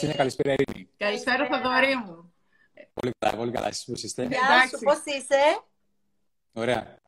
[0.00, 0.88] Χριστίνα, καλησπέρα Ειρήνη.
[0.96, 2.34] Καλησπέρα Θοδωρή μου.
[2.94, 3.66] Πολύ καλά, πολύ καλά.
[3.66, 5.62] Εσείς πώς είστε; Γεια σου, πώς είσαι;
[6.52, 6.98] Ωραία.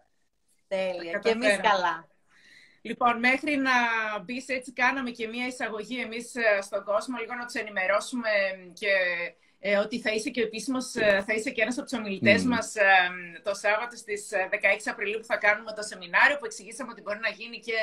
[0.68, 1.18] Τέλεια.
[1.18, 2.08] Και εμείς καλά.
[2.82, 3.72] Λοιπόν, μέχρι να
[4.24, 8.28] μπει έτσι, κάναμε και μία εισαγωγή εμείς ε, στον κόσμο, λίγο να τους ενημερώσουμε
[8.72, 8.92] και
[9.64, 12.46] ε, ότι θα είσαι και επίσημος, ε, θα είσαι και ένας από τους ομιλητές mm.
[12.46, 12.82] μας ε,
[13.42, 17.28] το Σάββατο στις 16 Απριλίου που θα κάνουμε το σεμινάριο που εξηγήσαμε ότι μπορεί να
[17.28, 17.78] γίνει και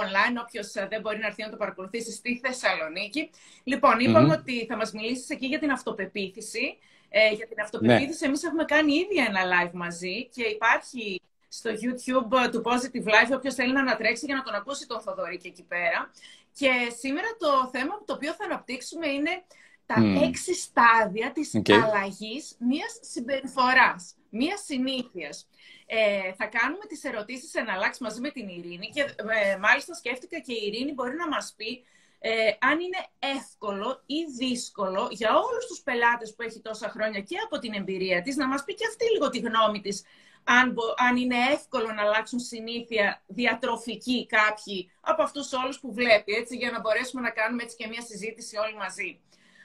[0.00, 0.36] online.
[0.44, 3.30] Όποιος δεν μπορεί να έρθει να το παρακολουθήσει στη Θεσσαλονίκη.
[3.64, 6.78] Λοιπόν, είπαμε ότι θα μας μιλήσεις εκεί για την αυτοπεποίθηση.
[7.08, 8.28] Ε, για την αυτοπεποίθηση, ναι.
[8.28, 13.54] εμείς έχουμε κάνει ήδη ένα live μαζί και υπάρχει στο YouTube του Positive Life, όποιος
[13.54, 16.10] θέλει να ανατρέξει για να τον ακούσει τον Θοδωρή και εκεί πέρα.
[16.52, 16.70] Και
[17.00, 19.42] σήμερα το θέμα το οποίο θα αναπτύξουμε είναι
[19.86, 20.28] τα mm.
[20.28, 21.72] έξι στάδια της okay.
[21.72, 25.48] αλλαγής μιας συμπεριφοράς, μιας συνήθειας.
[25.86, 30.38] Ε, θα κάνουμε τις ερωτήσεις εν αλλάξει μαζί με την Ειρήνη και ε, μάλιστα σκέφτηκα
[30.38, 31.84] και η Ειρήνη μπορεί να μας πει
[32.18, 37.36] ε, αν είναι εύκολο ή δύσκολο για όλους τους πελάτες που έχει τόσα χρόνια και
[37.44, 40.04] από την εμπειρία της να μας πει και αυτή λίγο τη γνώμη της
[40.44, 40.76] αν,
[41.08, 46.70] αν είναι εύκολο να αλλάξουν συνήθεια διατροφική κάποιοι από αυτούς όλους που βλέπει, έτσι, για
[46.70, 49.20] να μπορέσουμε να κάνουμε έτσι και μια συζήτηση όλοι μαζί.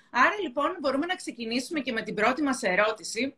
[0.09, 3.35] Άρα λοιπόν μπορούμε να ξεκινήσουμε και με την πρώτη μας ερώτηση.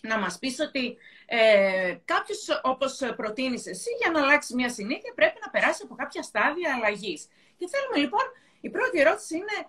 [0.00, 0.96] Να μας πεις ότι
[1.26, 6.22] ε, κάποιος όπως προτείνεις εσύ για να αλλάξει μια συνήθεια πρέπει να περάσει από κάποια
[6.22, 7.26] στάδια αλλαγής.
[7.56, 8.22] Και θέλουμε λοιπόν,
[8.60, 9.66] η πρώτη ερώτηση είναι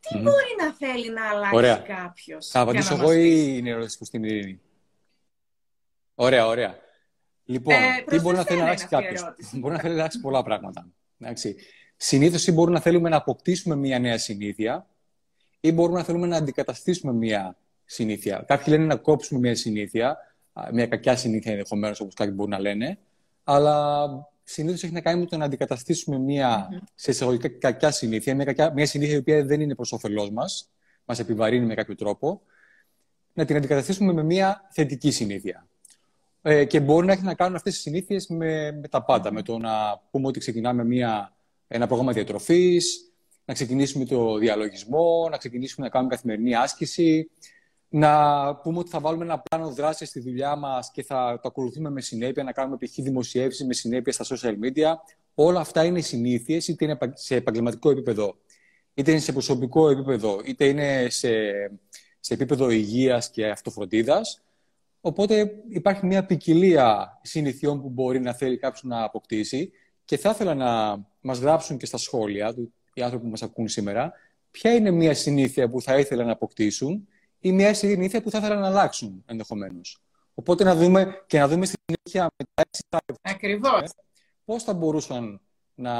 [0.00, 1.76] τι μπορεί να θέλει να αλλάξει ωραία.
[1.76, 2.48] κάποιος.
[2.48, 4.60] Θα απαντήσω εγώ ή είναι ερώτηση που στην Ειρήνη;
[6.14, 6.78] Ωραία, ωραία.
[7.44, 10.42] Λοιπόν, ε, τι μπορεί να θέλει να αλλάξει κάποιος; Μπορεί να θέλει να αλλάξει πολλά
[10.42, 10.88] πράγματα.
[11.96, 14.89] Συνήθως μπορούμε να θέλουμε να αποκτήσουμε μια νέα συνήθεια
[15.60, 18.44] ή μπορούμε να θέλουμε να αντικαταστήσουμε μια συνήθεια.
[18.46, 20.18] Κάποιοι λένε να κόψουμε μια συνήθεια,
[20.72, 22.98] μια κακιά συνήθεια ενδεχομένως, όπως κάποιοι μπορούν να λένε,
[23.44, 24.08] αλλά
[24.44, 28.72] συνήθως έχει να κάνει με το να αντικαταστήσουμε μια σε εισαγωγικά κακιά συνήθεια, μια, κακιά,
[28.72, 30.70] μια συνήθεια η οποία δεν είναι προς όφελός μας,
[31.04, 32.42] μας επιβαρύνει με κάποιο τρόπο,
[33.32, 35.66] να την αντικαταστήσουμε με μια θετική συνήθεια.
[36.42, 39.32] Ε, και μπορεί να έχει να κάνουν αυτές τι συνήθειες με, με τα πάντα.
[39.32, 41.32] Με το να πούμε ότι ξεκινάμε μια,
[41.68, 43.09] ένα πρόγραμμα διατροφής,
[43.50, 47.30] να ξεκινήσουμε το διαλογισμό, να ξεκινήσουμε να κάνουμε καθημερινή άσκηση,
[47.88, 48.10] να
[48.56, 52.00] πούμε ότι θα βάλουμε ένα πλάνο δράσης στη δουλειά μας και θα το ακολουθούμε με
[52.00, 52.94] συνέπεια, να κάνουμε π.χ.
[52.94, 54.92] δημοσιεύσεις με συνέπεια στα social media.
[55.34, 58.36] Όλα αυτά είναι συνήθειες, είτε είναι σε επαγγελματικό επίπεδο,
[58.94, 61.30] είτε είναι σε προσωπικό επίπεδο, είτε είναι σε,
[62.20, 64.42] σε επίπεδο υγείας και αυτοφροντίδας.
[65.00, 69.70] Οπότε υπάρχει μια ποικιλία συνηθιών που μπορεί να θέλει κάποιος να αποκτήσει
[70.04, 72.54] και θα ήθελα να μας γράψουν και στα σχόλια
[72.94, 74.12] οι άνθρωποι που μας ακούν σήμερα,
[74.50, 77.08] ποια είναι μια συνήθεια που θα ήθελαν να αποκτήσουν
[77.40, 80.02] ή μια συνήθεια που θα ήθελαν να αλλάξουν ενδεχομένως.
[80.34, 83.20] Οπότε να δούμε και να δούμε στη συνέχεια με τα έξι στάδια.
[83.22, 83.90] Ακριβώς.
[84.44, 85.40] Πώς θα μπορούσαν
[85.74, 85.94] να,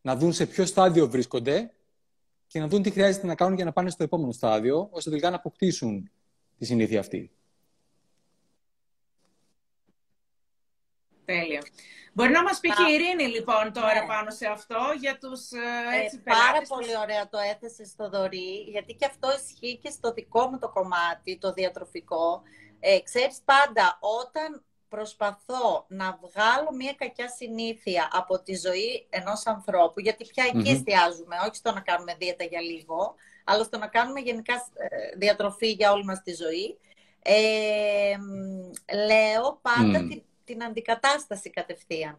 [0.00, 1.72] να δουν σε ποιο στάδιο βρίσκονται
[2.46, 5.30] και να δουν τι χρειάζεται να κάνουν για να πάνε στο επόμενο στάδιο, ώστε τελικά
[5.30, 6.10] να αποκτήσουν
[6.58, 7.30] τη συνήθεια αυτή.
[11.24, 11.62] Τέλεια.
[12.12, 14.06] Μπορεί να μας πει και η Ειρήνη λοιπόν τώρα ναι.
[14.06, 18.66] πάνω σε αυτό για τους ε, έτσι, ε, Πάρα πολύ ωραία το έθεσε στο Δωρή,
[18.70, 22.42] γιατί και αυτό ισχύει και στο δικό μου το κομμάτι, το διατροφικό.
[22.80, 30.00] Ε, ξέρεις πάντα, όταν προσπαθώ να βγάλω μια κακιά συνήθεια από τη ζωή ενός ανθρώπου,
[30.00, 34.20] γιατί πια εκεί εστιάζουμε, όχι στο να κάνουμε δίαιτα για λίγο, αλλά στο να κάνουμε
[34.20, 36.78] γενικά ε, διατροφή για όλη μας τη ζωή,
[37.22, 38.16] ε,
[39.06, 42.18] λέω πάντα την την αντικατάσταση κατευθείαν.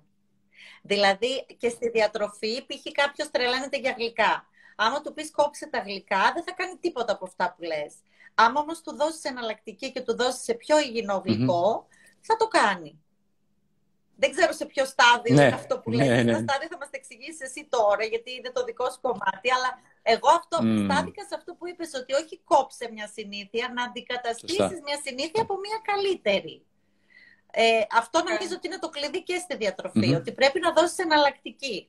[0.82, 2.92] Δηλαδή και στη διατροφή π.χ.
[2.92, 4.46] κάποιος τρελαίνεται για γλυκά.
[4.76, 7.94] Άμα του πεις κόψε τα γλυκά, δεν θα κάνει τίποτα από αυτά που λες.
[8.36, 11.24] Άμα όμως του δώσεις εναλλακτική και του δώσεις σε πιο υγιεινό
[12.22, 13.00] θα το κάνει.
[14.16, 16.24] Δεν ξέρω σε ποιο στάδιο ναι, είναι αυτό που ναι, λέει.
[16.24, 16.34] Ναι.
[16.34, 19.52] στάδιο θα μας το εξηγήσεις εσύ τώρα, γιατί είναι το δικό σου κομμάτι.
[19.56, 20.84] Αλλά εγώ αυτό mm.
[20.86, 25.56] στάθηκα σε αυτό που είπες, ότι όχι κόψε μια συνήθεια, να αντικαταστήσεις μια συνήθεια από
[25.66, 26.66] μια καλύτερη.
[27.52, 31.88] Ε, αυτό νομίζω ότι είναι το κλειδί και στη διατροφη ότι πρέπει να δώσεις εναλλακτική.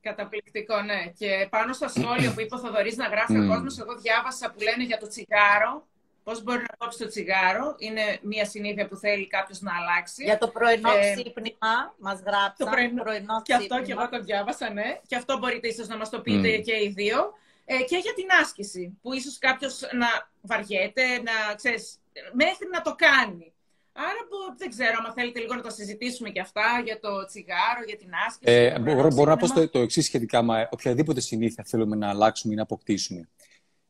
[0.00, 1.12] Καταπληκτικό, ναι.
[1.18, 4.60] Και πάνω στα σχόλια που είπε ο Θοδωρής να γράφει ο κόσμος, εγώ διάβασα που
[4.62, 5.86] λένε για το τσιγάρο,
[6.24, 10.24] Πώς μπορεί να κόψει το τσιγάρο, είναι μια συνήθεια που θέλει κάποιος να αλλάξει.
[10.24, 12.54] Για το πρωινό ε, ξύπνημα, μας γράψαν.
[12.56, 15.00] Το πρωινό, πρωινό και αυτό και εγώ το διάβασα, ναι.
[15.06, 17.32] Και αυτό μπορείτε ίσως να μας το πείτε και οι δύο.
[17.64, 20.06] Ε, και για την άσκηση, που ίσως κάποιος να
[20.40, 21.98] βαριέται, να ξέρεις,
[22.32, 23.52] μέχρι να το κάνει.
[23.96, 24.20] Άρα
[24.56, 28.08] δεν ξέρω, αν θέλετε λίγο να τα συζητήσουμε και αυτά για το τσιγάρο, για την
[28.26, 28.52] άσκηση.
[28.52, 32.52] Ε, μπορώ, μπορώ να πω το, το εξής σχετικά με οποιαδήποτε συνήθεια θέλουμε να αλλάξουμε
[32.52, 33.28] ή να αποκτήσουμε.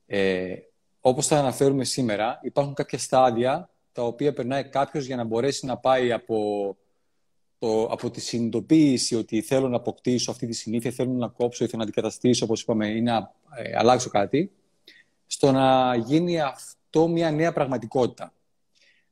[0.06, 0.54] Ε,
[1.00, 5.76] Όπως θα αναφέρουμε σήμερα, υπάρχουν κάποια στάδια τα οποία περνάει κάποιος για να μπορέσει να
[5.76, 6.76] πάει από
[7.58, 11.66] το, από τη συνειδητοποίηση ότι θέλω να αποκτήσω αυτή τη συνήθεια, θέλω να κόψω ή
[11.66, 14.52] θέλω να αντικαταστήσω, όπως είπαμε, ή να ε, αλλάξω κάτι,
[15.26, 18.32] στο να γίνει αυτό μια νέα πραγματικότητα.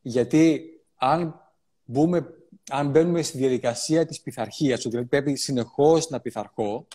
[0.00, 0.71] Γιατί
[1.04, 1.40] αν,
[1.84, 2.26] μπούμε,
[2.70, 6.87] αν μπαίνουμε στη διαδικασία της πειθαρχίας, ότι δηλαδή πρέπει συνεχώς να πειθαρχώ,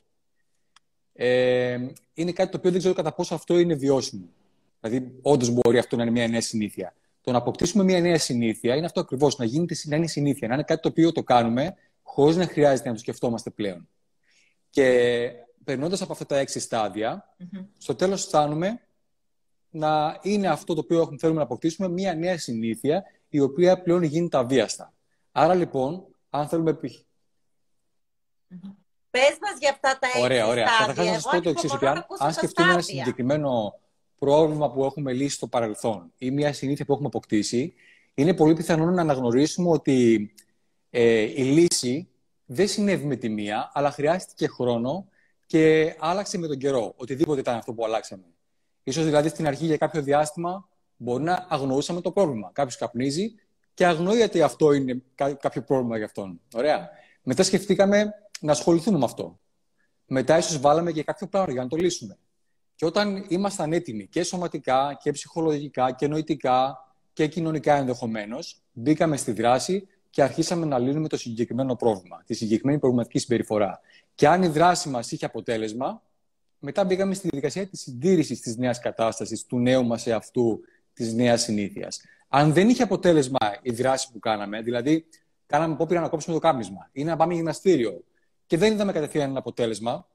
[1.14, 1.78] ε,
[2.14, 4.30] είναι κάτι το οποίο δεν ξέρω κατά πόσο αυτό είναι βιώσιμο.
[4.80, 6.94] Δηλαδή, όντως μπορεί αυτό να είναι μια νέα συνήθεια.
[7.22, 9.46] Το να αποκτήσουμε μια νέα συνήθεια είναι αυτό ακριβώς, να,
[9.86, 13.00] να είναι συνήθεια, να είναι κάτι το οποίο το κάνουμε χωρίς να χρειάζεται να το
[13.00, 13.90] σκεφτόμαστε πλέον.
[14.70, 15.30] Και
[15.64, 17.36] περνώντας από αυτά τα έξι στάδια,
[17.78, 18.82] στο τέλος φτάνουμε
[19.70, 24.38] να είναι αυτό το οποίο θέλουμε να αποκτήσουμε μια νέα συνήθεια, η οποία πλέον γίνεται
[24.38, 24.94] αβίαστα.
[25.32, 26.80] Άρα λοιπόν, αν θέλουμε.
[26.82, 28.76] Mm-hmm.
[29.10, 30.68] Πες μας για αυτά τα έξι Ωραία, ωραία.
[30.80, 33.80] Καταρχάς να σας πω το εξής: αν, αν σκεφτούμε ένα συγκεκριμένο
[34.20, 37.74] πρόβλημα που έχουμε λύσει στο παρελθόν ή μια συνήθεια που έχουμε αποκτήσει,
[38.14, 40.32] είναι πολύ πιθανό να αναγνωρίσουμε ότι
[40.90, 42.10] ε, η λύση
[42.46, 45.08] δεν συνέβη με τη μία, αλλά χρειάστηκε χρόνο
[45.46, 46.94] και άλλαξε με τον καιρό.
[46.96, 48.24] Οτιδήποτε ήταν αυτό που αλλάξαμε.
[48.84, 52.50] Ίσως δηλαδή στην αρχή για κάποιο διάστημα μπορεί να αγνοούσαμε το πρόβλημα.
[52.54, 53.36] Κάποιος καπνίζει
[53.74, 55.02] και αγνοεί ότι αυτό είναι
[55.40, 56.42] κάποιο πρόβλημα για αυτόν.
[56.54, 56.90] Ωραία.
[57.24, 59.40] Μετά σκεφτήκαμε να ασχοληθούμε με αυτό.
[60.06, 62.18] Μετά ίσως βάλαμε και κάποιο πράγμα για να το λύσουμε.
[62.76, 66.78] Και όταν ήμασταν έτοιμοι και σωματικά και ψυχολογικά και νοητικά
[67.14, 72.80] και κοινωνικά ενδεχομένως, μπήκαμε στη δράση και αρχίσαμε να λύνουμε το συγκεκριμένο πρόβλημα, τη συγκεκριμένη
[72.80, 73.80] προβληματική συμπεριφορά.
[74.16, 76.02] Και αν η δράση μας είχε αποτέλεσμα,
[76.60, 80.60] μετά μπήκαμε στη διαδικασία της συντήρησης της νέας κατάστασης, του νέου μας εαυτού,
[80.98, 82.02] της νέας συνήθειας.
[82.28, 85.06] Αν δεν είχε αποτέλεσμα η δράση που κάναμε, δηλαδή
[85.46, 88.04] κάναμε απόπειρα να κόψουμε το κάπνισμα ή να πάμε γυμναστήριο
[88.46, 90.08] και δεν είδαμε κατευθείαν ένα αποτέλεσμα,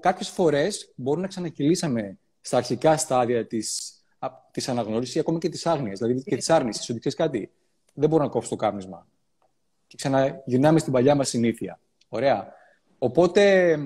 [0.00, 3.98] κάποιες φορές μπορεί να ξανακυλήσαμε στα αρχικά στάδια της
[4.50, 6.90] της αναγνώρισης ή ακόμη και της άγνοιας, δηλαδή και της άρνησης.
[6.90, 7.50] Ότι ξέρεις κάτι,
[7.94, 9.06] δεν μπορώ να κόψω το κάπνισμα.
[9.86, 11.80] Και ξαναγυρνάμε στην παλιά μας συνήθεια.
[12.08, 12.52] Ωραία.
[12.98, 13.76] Οπότε,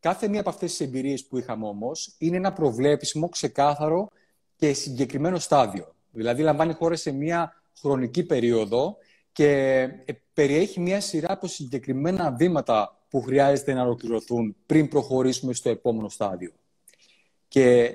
[0.00, 4.08] κάθε μία από αυτές τις εμπειρίες που είχαμε όμως είναι ένα προβλέψιμο, ξεκάθαρο
[4.58, 5.94] και συγκεκριμένο στάδιο.
[6.10, 8.96] Δηλαδή, λαμβάνει χώρα σε μία χρονική περίοδο
[9.32, 15.68] και ε, περιέχει μία σειρά από συγκεκριμένα βήματα που χρειάζεται να ολοκληρωθούν πριν προχωρήσουμε στο
[15.68, 16.52] επόμενο στάδιο.
[17.48, 17.92] Και...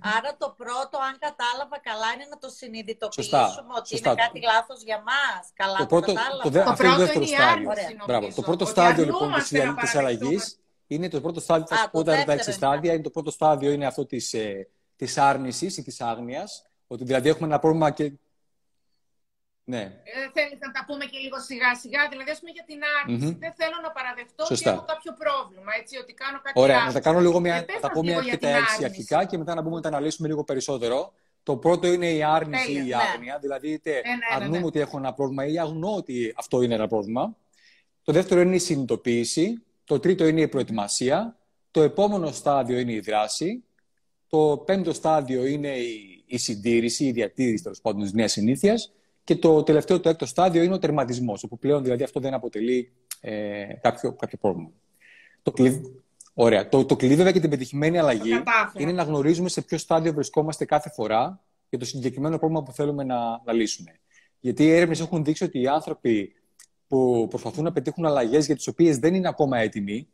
[0.00, 4.10] Άρα το πρώτο, αν κατάλαβα καλά, είναι να το συνειδητοποιήσουμε ότι σωστά.
[4.10, 5.50] είναι κάτι λάθος για μας.
[5.54, 7.70] Καλά το, πρώτο, το, το, το πρώτο είναι η στάδιο.
[8.06, 8.28] Μπράβο.
[8.34, 9.32] Το πρώτο στάδιο λοιπόν
[9.80, 10.59] της, αλλαγής
[10.94, 13.86] είναι το πρώτο στάδιο, θα σου πω τα έξι στάδια, είναι το πρώτο στάδιο είναι
[13.86, 18.12] αυτό της, ε, της άρνησης ή της άγνοιας, ότι δηλαδή έχουμε ένα πρόβλημα και
[19.64, 19.80] ναι.
[19.80, 23.36] Ε, θέλεις να τα πούμε και λίγο σιγά σιγά, δηλαδή ας πούμε για την αρνηση
[23.44, 24.70] Δεν θέλω να παραδεχτώ Σωστά.
[24.70, 27.64] ότι έχω κάποιο πρόβλημα, έτσι, ότι κάνω κάτι Ωραία, να τα κάνω λίγο μια, ε,
[27.80, 30.44] θα πω μια και τα έξι αρχικά και μετά να μπούμε να τα αναλύσουμε λίγο
[30.44, 31.12] περισσότερο.
[31.42, 32.96] Το πρώτο είναι η άρνηση ή η ναι.
[32.96, 34.64] άγνοια, δηλαδή είτε ε, ναι, ναι, αρνούμε ναι.
[34.64, 37.36] ότι έχω ένα πρόβλημα ή αγνώ ότι αυτό είναι ένα πρόβλημα.
[38.02, 39.62] Το δεύτερο είναι η συνειδητοποίηση.
[39.90, 41.36] Το τρίτο είναι η προετοιμασία.
[41.70, 43.64] Το επόμενο στάδιο είναι η δράση.
[44.28, 48.92] Το πέμπτο στάδιο είναι η, η συντήρηση, η διατήρηση τέλος πάντων της νέας συνήθειας.
[49.24, 52.92] Και το τελευταίο, το έκτο στάδιο είναι ο τερματισμός, όπου πλέον δηλαδή αυτό δεν αποτελεί
[53.20, 54.70] ε, κάποιο, κάποιο πρόβλημα.
[55.42, 56.02] Το κλειδί,
[56.34, 56.68] ωραία.
[56.68, 58.42] Το, το κλειδί βέβαια και την πετυχημένη αλλαγή
[58.78, 63.04] είναι να γνωρίζουμε σε ποιο στάδιο βρισκόμαστε κάθε φορά για το συγκεκριμένο πρόβλημα που θέλουμε
[63.04, 64.00] να, να λύσουμε.
[64.40, 66.34] Γιατί οι έρευνες έχουν δείξει ότι οι άνθρωποι
[66.90, 70.08] που προσπαθούν να πετύχουν αλλαγές για τις οποίες δεν είναι ακόμα έτοιμοι,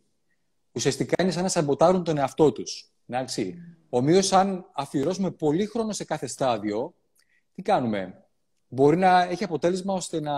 [0.72, 2.92] ουσιαστικά είναι σαν να σαμποτάρουν τον εαυτό τους.
[3.88, 6.94] Ομοίως, αν αφιερώσουμε πολύ χρόνο σε κάθε στάδιο,
[7.54, 8.24] τι κάνουμε;
[8.68, 10.34] Μπορεί να έχει αποτέλεσμα ώστε να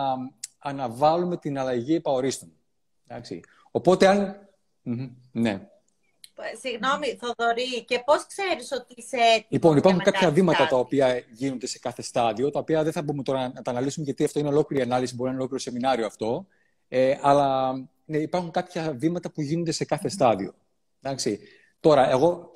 [0.59, 2.53] αναβάλουμε την αλλαγή επαορίστων.
[3.07, 3.41] Εντάξει.
[3.71, 4.49] Οπότε, αν...
[5.33, 5.69] Ναι.
[6.61, 11.67] Συγγνώμη, Θοδωρή, και πώς ξέρεις ότι είσαι έτοιμος Λοιπόν, υπάρχουν κάποια βήματα τα οποία γίνονται
[11.67, 14.49] σε κάθε στάδιο, τα οποία δεν θα μπορούμε τώρα να τα αναλύσουμε, γιατί αυτό είναι
[14.49, 16.47] ολόκληρη ανάλυση, μπορεί να είναι ολόκληρο σεμινάριο αυτό.
[16.89, 17.73] Ε, αλλά
[18.05, 20.55] ναι, υπάρχουν κάποια βήματα που γίνονται σε κάθε στάδιο.
[21.03, 21.41] Εντάξει.
[21.81, 22.53] Τώρα, εγώ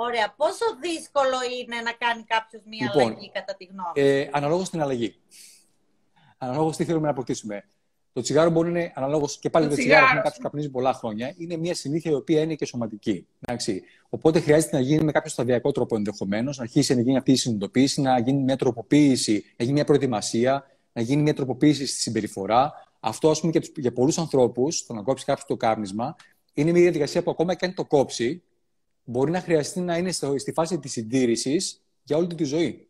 [0.00, 0.34] Ωραία.
[0.36, 4.80] Πόσο δύσκολο είναι να κάνει κάποιος μία λοιπόν, αλλαγή, κατά τη γνώμη ε, Αναλόγως στην
[4.80, 5.20] αλλαγή.
[6.38, 7.64] Αναλόγως τι θέλουμε να αποκτήσουμε.
[8.18, 10.92] Το τσιγάρο μπορεί να είναι αναλόγως και πάλι το, το τσιγάρο, που κάποιο καπνίζει πολλά
[10.92, 11.34] χρόνια.
[11.38, 13.26] Είναι μια συνήθεια η οποία είναι και σωματική.
[13.40, 13.82] Εντάξει.
[14.08, 17.36] Οπότε χρειάζεται να γίνει με κάποιο σταδιακό τρόπο ενδεχομένως, να αρχίσει να γίνει αυτή η
[17.36, 22.72] συνειδητοποίηση, να γίνει μια τροποποίηση, να γίνει μια προετοιμασία, να γίνει μια τροποποίηση στη συμπεριφορά.
[23.00, 26.16] Αυτό, ας πούμε, και για πολλούς ανθρώπους, το να κόψει κάποιος το κάπνισμα,
[26.54, 28.42] είναι μια διαδικασία που ακόμα και αν το κόψει,
[29.04, 32.87] μπορεί να χρειαστεί να είναι στη φάση της συντήρησης για όλη τη ζωή.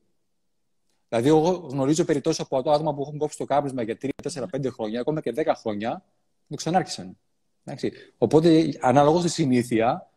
[1.09, 4.71] Δηλαδή, εγώ γνωρίζω περιπτώσει από άτομα που έχουν κόψει το κάπνισμα για 3, 4, 5
[4.71, 6.05] χρόνια, ακόμα και 10 χρόνια,
[6.49, 7.19] το ξανάρχισαν.
[7.65, 7.93] Εντάξει.
[8.19, 10.11] Οπότε, ανάλογα στη συνήθεια,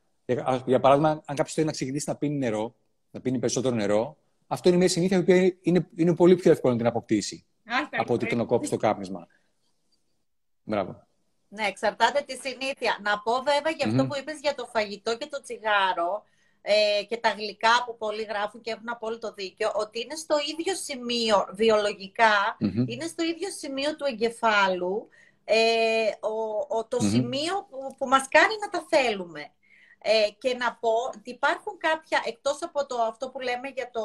[0.65, 2.75] για παράδειγμα, αν κάποιος θέλει να ξεκινήσει να πίνει νερό,
[3.11, 4.17] να πίνει περισσότερο νερό,
[4.47, 5.31] αυτό είναι μια συνήθεια που
[5.61, 7.45] είναι, είναι πολύ πιο εύκολο να την αποκτήσει.
[7.91, 9.27] από ότι το να κόψει το κάπνισμα.
[10.63, 11.07] Μπράβο.
[11.47, 12.99] Ναι, εξαρτάται τη συνήθεια.
[13.01, 16.23] Να πω βέβαια για αυτό που είπες για το φαγητό και το τσιγάρο
[16.61, 20.75] ε, και τα γλυκά που πολλοί γράφουν και έχουν απόλυτο δίκιο, ότι είναι στο ίδιο
[20.75, 25.09] σημείο, βιολογικα είναι στο ίδιο σημείο του εγκεφάλου,
[25.45, 26.09] ε,
[26.67, 29.51] ο, το σημείο που, που μας κάνει να τα θέλουμε.
[30.03, 34.01] Ε, και να πω ότι υπάρχουν κάποια, εκτός από το, αυτό που λέμε για το,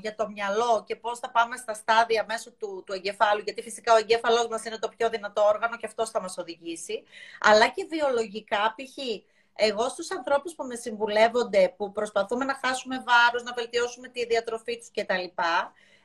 [0.00, 3.94] για το μυαλό και πώς θα πάμε στα στάδια μέσω του, του εγκεφάλου, γιατί φυσικά
[3.94, 7.02] ο εγκέφαλός μας είναι το πιο δυνατό όργανο και αυτός θα μας οδηγήσει,
[7.40, 8.96] αλλά και βιολογικά, π.χ.
[9.56, 14.78] Εγώ στους ανθρώπους που με συμβουλεύονται, που προσπαθούμε να χάσουμε βάρος, να βελτιώσουμε τη διατροφή
[14.78, 15.42] τους κτλ.,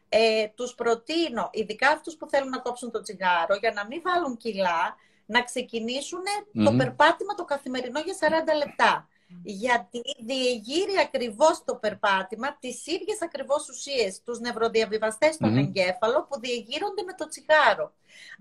[0.10, 4.38] ε, τους προτείνω, ειδικά αυτούς που θέλουν να κόψουν το τσιγάρο, για να μην βάλουν
[4.38, 6.24] κιλά, να ξεκινησουν
[6.64, 9.08] το περπάτημα το καθημερινό για 40 λεπτά
[9.44, 17.04] γιατί διεγείρει ακριβώς το περπάτημα τις ίδιες ακριβώς ουσίες, τους νευροδιαβιβαστές στον εγκέφαλο που διεγείρονται
[17.04, 17.94] με το τσιγάρο.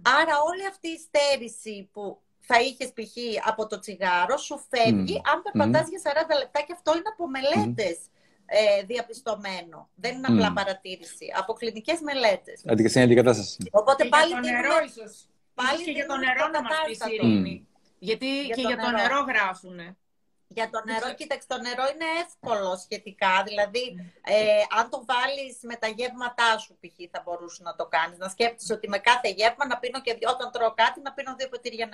[0.03, 3.15] Άρα όλη αυτή η στέρηση που θα είχες π.χ.
[3.49, 7.99] από το τσιγάρο σου φεύγει αν περπατάς για 40 λεπτά και αυτό είναι από μελέτες.
[8.51, 9.89] Ε, διαπιστωμένο.
[9.95, 11.27] Δεν είναι απλά παρατήρηση.
[11.41, 12.63] Από κλινικές μελέτες.
[13.03, 13.57] αντικατάσταση.
[13.71, 14.33] Οπότε και πάλι.
[14.33, 15.29] Για το νερό, ίσως.
[15.55, 16.99] Πάλι και για το νερό να μας πεις
[17.99, 19.97] Γιατί και για το νερό γράφουνε.
[20.49, 23.43] Για το νερό, κοίταξε, το νερό είναι εύκολο σχετικά.
[23.47, 23.85] Δηλαδή,
[24.25, 26.97] ε, αν το βάλεις με τα γεύματά σου, π.χ.
[27.11, 28.19] θα μπορούσε να το κάνεις.
[28.19, 31.49] Να σκέφτεσαι ότι με κάθε γεύμα να πίνω και όταν τρώω κάτι να πίνω δύο
[31.49, 31.89] ποτήρια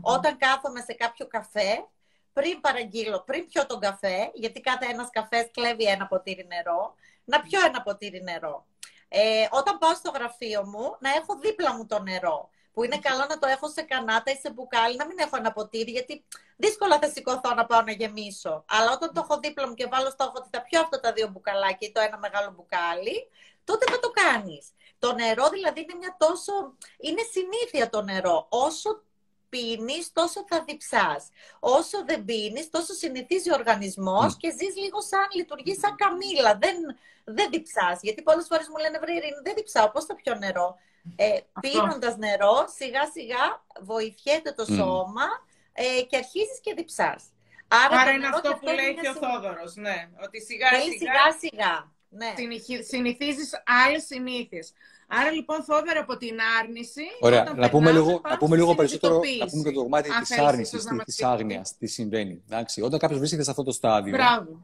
[0.00, 1.86] Όταν κάθομαι σε κάποιο καφέ,
[2.32, 6.94] πριν παραγγείλω, πριν πιω τον καφέ, γιατί κάθε ένας καφές κλέβει ένα ποτήρι νερό,
[7.24, 8.66] να πιω ένα ποτήρι νερό.
[9.08, 13.26] Ε, όταν πάω στο γραφείο μου, να έχω δίπλα μου το νερό που είναι καλό
[13.28, 16.24] να το έχω σε κανάτα ή σε μπουκάλι, να μην έχω ένα ποτήρι, γιατί
[16.56, 18.64] δύσκολα θα σηκωθώ να πάω να γεμίσω.
[18.68, 21.28] Αλλά όταν το έχω δίπλα μου και βάλω στόχο ότι θα πιω αυτά τα δύο
[21.28, 23.28] μπουκαλάκια ή το ένα μεγάλο μπουκάλι,
[23.64, 24.68] τότε θα το κάνεις.
[24.98, 26.52] Το νερό δηλαδή είναι μια τόσο...
[26.98, 28.46] είναι συνήθεια το νερό.
[28.48, 29.02] Όσο
[29.48, 31.28] πίνεις, τόσο θα διψάς.
[31.60, 36.58] Όσο δεν πίνεις, τόσο συνηθίζει ο οργανισμός και ζεις λίγο σαν, λειτουργείς σαν καμήλα.
[36.58, 36.76] Δεν,
[37.24, 37.98] δεν διψάς.
[38.02, 39.12] Γιατί πολλές φορές μου λένε, βρε
[39.42, 40.76] δεν διψάω, πώς θα πιω νερό;
[41.16, 45.26] Ε, πίνοντας νερό, σιγά σιγά βοηθιέται το σώμα
[45.72, 47.22] ε, και αρχίζεις και διψάς.
[47.68, 50.08] Άρα, Άρα είναι αυτό που λέει και ο Θόδωρος, ναι.
[50.24, 52.34] Ότι σιγά σιγά, σιγά, ναι.
[52.82, 53.50] συνηθίζεις
[53.86, 54.72] άλλες συνήθειες.
[55.12, 57.02] Άρα λοιπόν Θόδωρο από την άρνηση.
[57.20, 60.84] Ωραία, να πούμε, λίγο, να πούμε λίγο περισσότερο να πούμε και το κομμάτι της άρνησης,
[61.04, 62.42] της άγνοιας, τι συμβαίνει.
[62.48, 64.60] Εντάξει, όταν κάποιος βρίσκεται σε αυτό το στάδιο, Μπράβο.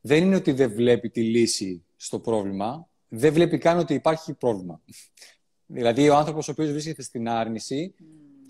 [0.00, 4.80] δεν είναι ότι δεν βλέπει τη λύση στο πρόβλημα, δεν βλέπει καν ότι υπάρχει πρόβλημα.
[5.74, 7.94] Δηλαδή, ο άνθρωπος ο οποίος βρίσκεται στην άρνηση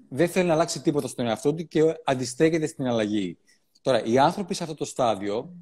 [0.09, 3.39] δεν θέλει να αλλάξει τίποτα στον εαυτό του και αντιστέκεται στην αλλαγή.
[3.83, 5.55] Τώρα, οι άνθρωποι σε αυτό το στάδιο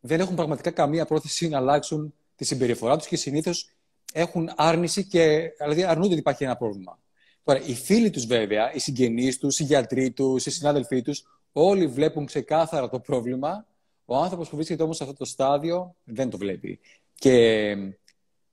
[0.00, 3.70] δεν έχουν πραγματικά καμία πρόθεση να αλλάξουν τη συμπεριφορά τους και συνήθως
[4.12, 6.98] έχουν άρνηση και δηλαδή αρνούνται ότι υπάρχει ένα πρόβλημα.
[7.42, 11.86] Τώρα, οι φίλοι τους, βέβαια, οι συγγενείς τους, οι γιατροί τους, οι συνάδελφοί τους, όλοι
[11.86, 13.66] βλέπουν ξεκάθαρα το πρόβλημα.
[14.04, 16.80] Ο άνθρωπος που βρίσκεται όμως σε αυτό το στάδιο δεν το βλέπει.
[17.14, 17.76] Και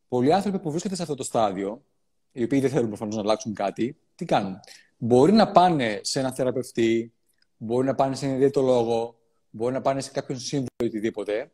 [0.07, 1.81] πολλοί άνθρωποι που βρίσκονται σε αυτό το στάδιο
[2.37, 4.59] οι οποίοι δεν θέλουν προφανώς να αλλάξουν κάτι, τι κάνουν;
[4.97, 7.13] Μπορεί να πάνε σε έναν θεραπευτή,
[7.57, 11.51] μπορεί να πάνε σε έναν ιδιαιτολόγο, μπορεί να πάνε σε κάποιον σύμβουλο ή οτιδήποτε,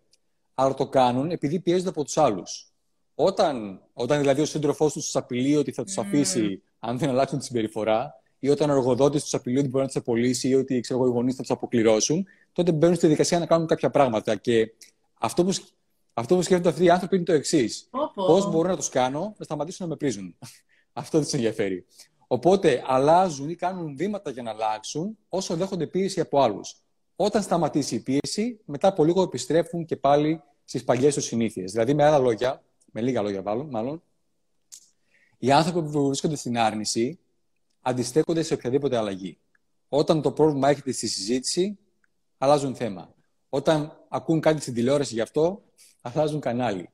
[0.53, 2.73] αλλά το κάνουν επειδή πιέζονται από τους άλλους.
[3.15, 7.39] Όταν, όταν δηλαδή ο σύντροφός τους τους απειλεί ότι θα τους αφήσει αν δεν αλλάξουν
[7.39, 10.79] τη συμπεριφορά, ή όταν ο εργοδότης τους απειλεί ότι μπορεί να τους απολύσει ή ότι
[10.79, 14.35] ξέρω, οι γονείς θα τους αποκληρώσουν, τότε μπαίνουν στη δικασία να κάνουν κάποια πράγματα.
[14.35, 14.73] Και
[15.19, 15.53] αυτό που,
[16.13, 17.89] αυτό που σκέφτονται αυτοί οι άνθρωποι είναι το εξής.
[18.13, 20.35] Πώς μπορώ να τους κάνω να σταματήσουν να με πρίζουν;
[20.93, 21.85] Αυτό δεν τους ενδιαφέρει.
[22.27, 26.75] Οπότε αλλάζουν ή κάνουν βήματα για να αλλάξουν όσο δέχονται πίεση από άλλους.
[27.15, 31.71] Όταν σταματήσει η πίεση, μετά από λίγο επιστρέφουν και πάλι στις παλιές τους συνήθειες.
[31.71, 34.03] Δηλαδή, με άλλα λόγια, με λίγα λόγια μάλλον,
[35.37, 37.19] οι άνθρωποι που βρίσκονται στην άρνηση
[37.81, 39.37] αντιστέκονται σε οποιαδήποτε αλλαγή.
[39.89, 41.77] Όταν το πρόβλημα έρχεται στη συζήτηση,
[42.37, 43.13] αλλάζουν θέμα.
[43.49, 45.63] Όταν ακούν κάτι στην τηλεόραση γι' αυτό,
[46.01, 46.89] αλλάζουν κανάλι.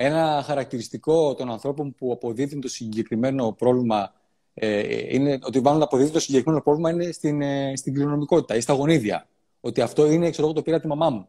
[0.00, 4.12] Ένα χαρακτηριστικό των ανθρώπων που αποδίδουν το συγκεκριμένο πρόβλημα
[4.54, 8.60] ε, είναι ότι βάλουν να αποδίδουν το συγκεκριμένο πρόβλημα είναι στην, ε, στην κληρονομικότητα ή
[8.60, 9.28] στα γονίδια.
[9.60, 11.28] Ότι αυτό είναι, ξέρω εγώ, το πήρα τη μαμά μου.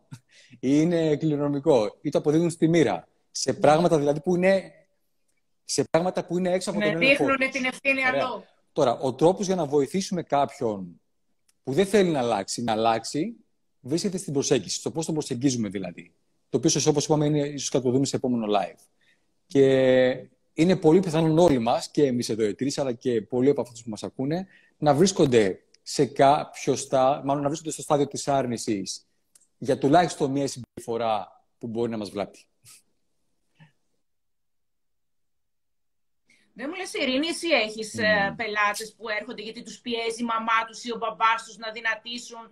[0.50, 1.98] Ή είναι κληρονομικό.
[2.02, 3.08] Ή το αποδίδουν στη μοίρα.
[3.32, 4.72] Σε πράγματα δηλαδή που είναι,
[5.66, 7.26] σε πράγματα που είναι έξω από ναι, τον έλεγχο.
[7.26, 8.44] δείχνουν την ευθύνη αλλού.
[8.74, 11.02] Τώρα, ο τρόπος για να βοηθήσουμε κάποιον
[11.64, 13.36] που δεν θέλει να αλλάξει, να αλλάξει,
[13.80, 14.76] βρίσκεται στην προσέγγιση.
[14.76, 16.14] Στο πώς τον προσεγγίζουμε δηλαδή
[16.50, 18.80] το οποίο όπως είπαμε είναι ίσως θα το δούμε σε επόμενο live.
[19.48, 23.62] Και είναι πολύ πιθανόν όλοι μας, και εμείς εδώ οι τρεις, αλλά και πολλοί από
[23.62, 28.28] αυτούς που μας ακούνε, να βρίσκονται σε κάποιο στάδιο, μάλλον να βρίσκονται στο στάδιο της
[28.28, 29.08] άρνησης
[29.58, 32.49] για τουλάχιστον μία συμπεριφορά που μπορεί να μας βλάπτει.
[36.60, 38.34] Δεν μου λες, Ειρήνη, εσύ έχεις mm.
[38.40, 42.44] πελάτες που έρχονται γιατί τους πιέζει η μαμά τους ή ο μπαμπάς τους να δυνατήσουν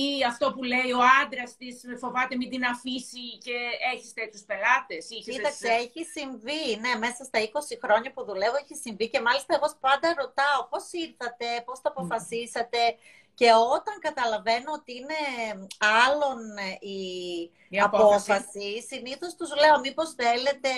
[0.00, 3.56] ή αυτό που λέει ο άντρας της φοβάται μην την αφήσει και
[3.92, 5.02] έχεις τέτοιους πελάτες.
[5.28, 9.68] Κοίταξε, έχει συμβεί, ναι, μέσα στα 20 χρόνια που δουλεύω έχει συμβεί και μάλιστα εγώ
[9.86, 12.80] πάντα ρωτάω πώς ήρθατε, πώς το αποφασίσατε,
[13.36, 15.20] και όταν καταλαβαίνω ότι είναι
[16.04, 16.98] άλλον ε, η,
[17.68, 20.70] η απόφαση, απόφαση, συνήθως τους λέω μήπως θέλετε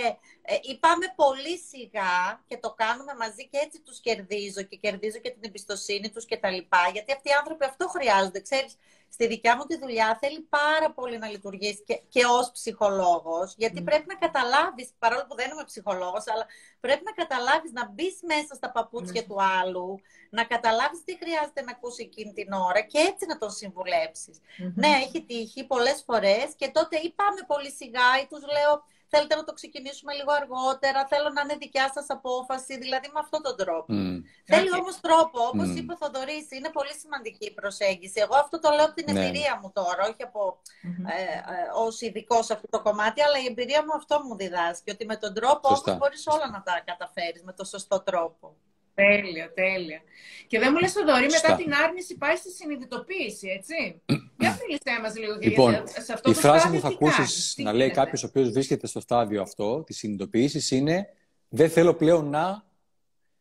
[0.42, 5.18] ε, ή πάμε πολύ σιγά και το κάνουμε μαζί και έτσι τους κερδίζω και κερδίζω
[5.18, 6.88] και την εμπιστοσύνη τους και τα λοιπά.
[6.92, 8.40] Γιατί αυτοί οι άνθρωποι αυτό χρειάζονται.
[8.40, 8.76] Ξέρεις,
[9.12, 13.82] στη δικιά μου τη δουλειά θέλει πάρα πολύ να λειτουργήσει και, και ως ψυχολόγος, γιατί
[13.82, 16.46] πρέπει να καταλάβεις, παρόλο που δεν είμαι ψυχολόγος, αλλά
[16.80, 20.00] πρέπει να καταλάβεις να μπεις μέσα στα παπούτσια του άλλου,
[20.30, 24.40] να καταλάβεις τι χρειάζεται να ακούσει εκείνη την ώρα και έτσι να τον συμβουλεψεις
[24.74, 29.34] Ναι, έχει τύχει πολλές φορές και τότε ή πάμε πολύ σιγά ή τους λέω θέλετε
[29.34, 33.56] να το ξεκινήσουμε λίγο αργότερα, θέλω να είναι δικιά σας απόφαση, δηλαδή με αυτόν τον
[33.56, 33.92] τρόπο.
[33.98, 34.18] Mm.
[34.44, 35.76] Θέλει όμως τρόπο, όπως mm.
[35.76, 38.20] είπε ο Θοδωρής, είναι πολύ σημαντική η προσέγγιση.
[38.24, 39.20] Εγώ αυτό το λέω από την ναι.
[39.20, 41.10] εμπειρία μου τώρα, όχι από mm-hmm.
[41.16, 44.90] ε, ε, ως ειδικό σε αυτό το κομμάτι, αλλά η εμπειρία μου αυτό μου διδάσκει,
[44.90, 45.90] ότι με τον τρόπο Σωστά.
[45.90, 48.56] όμως μπορείς όλα να τα καταφέρεις, με τον σωστό τρόπο.
[49.04, 50.00] Τέλεια, τέλεια.
[50.46, 54.02] Και δεν μου λες, Θοδωρή, μετά την άρνηση πάει στη συνειδητοποίηση, έτσι.
[54.38, 57.90] Για μίλησέ μας λίγο λοιπόν, σε αυτό η το φράση που θα ακούσεις να λέει
[57.90, 61.06] κάποιος ο οποίος βρίσκεται στο στάδιο αυτό, της συνειδητοποίησης, είναι
[61.48, 62.64] «Δεν θέλω πλέον να»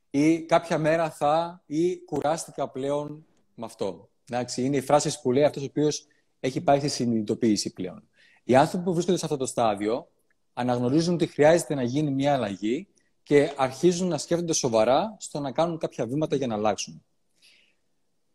[0.09, 4.09] ή «Κάποια μέρα θα» ή «Κουράστηκα πλέον με αυτό».
[4.29, 6.05] Εντάξει, είναι οι φράσεις που λέει αυτός ο οποίος
[6.39, 8.09] έχει πάει στη συνειδητοποίηση πλέον.
[8.43, 10.07] Οι άνθρωποι που βρίσκονται σε αυτό το στάδιο
[10.53, 12.87] αναγνωρίζουν ότι χρειάζεται να γίνει μια αλλαγή
[13.27, 17.03] και αρχίζουν να σκέφτονται σοβαρά στο να κάνουν κάποια βήματα για να αλλάξουν.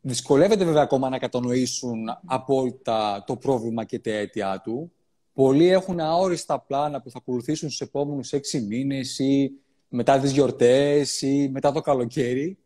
[0.00, 4.92] Δυσκολεύεται βέβαια ακόμα να κατανοήσουν απόλυτα το πρόβλημα και τα αίτια του.
[5.32, 9.52] Πολλοί έχουν αόριστα πλάνα που θα ακολουθήσουν στους επόμενους έξι μήνες ή
[9.88, 12.58] μετά τις γιορτές ή μετά το καλοκαίρι.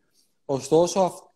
[0.44, 1.32] Ωστόσο,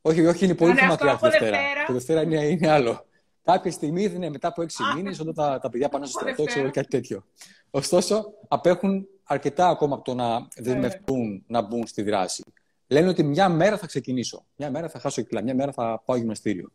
[0.00, 1.58] όχι, όχι, είναι πολύ πιο μακριά τη Δευτέρα.
[1.86, 3.06] Το Δευτέρα είναι, είναι άλλο.
[3.42, 6.70] Κάποια στιγμή είναι μετά από έξι μήνες, όταν τα, τα παιδιά πάνε στο στρατό, ξέρω
[6.70, 7.24] κάτι τέτοιο.
[7.70, 12.42] Ωστόσο, απέχουν αρκετά ακόμα από το να δεσμευτούν να μπουν στη δράση.
[12.86, 14.46] Λένε ότι μια μέρα θα ξεκινήσω.
[14.56, 15.42] Μια μέρα θα χάσω κιλά.
[15.42, 16.70] Μια μέρα θα πάω γυμναστήριο.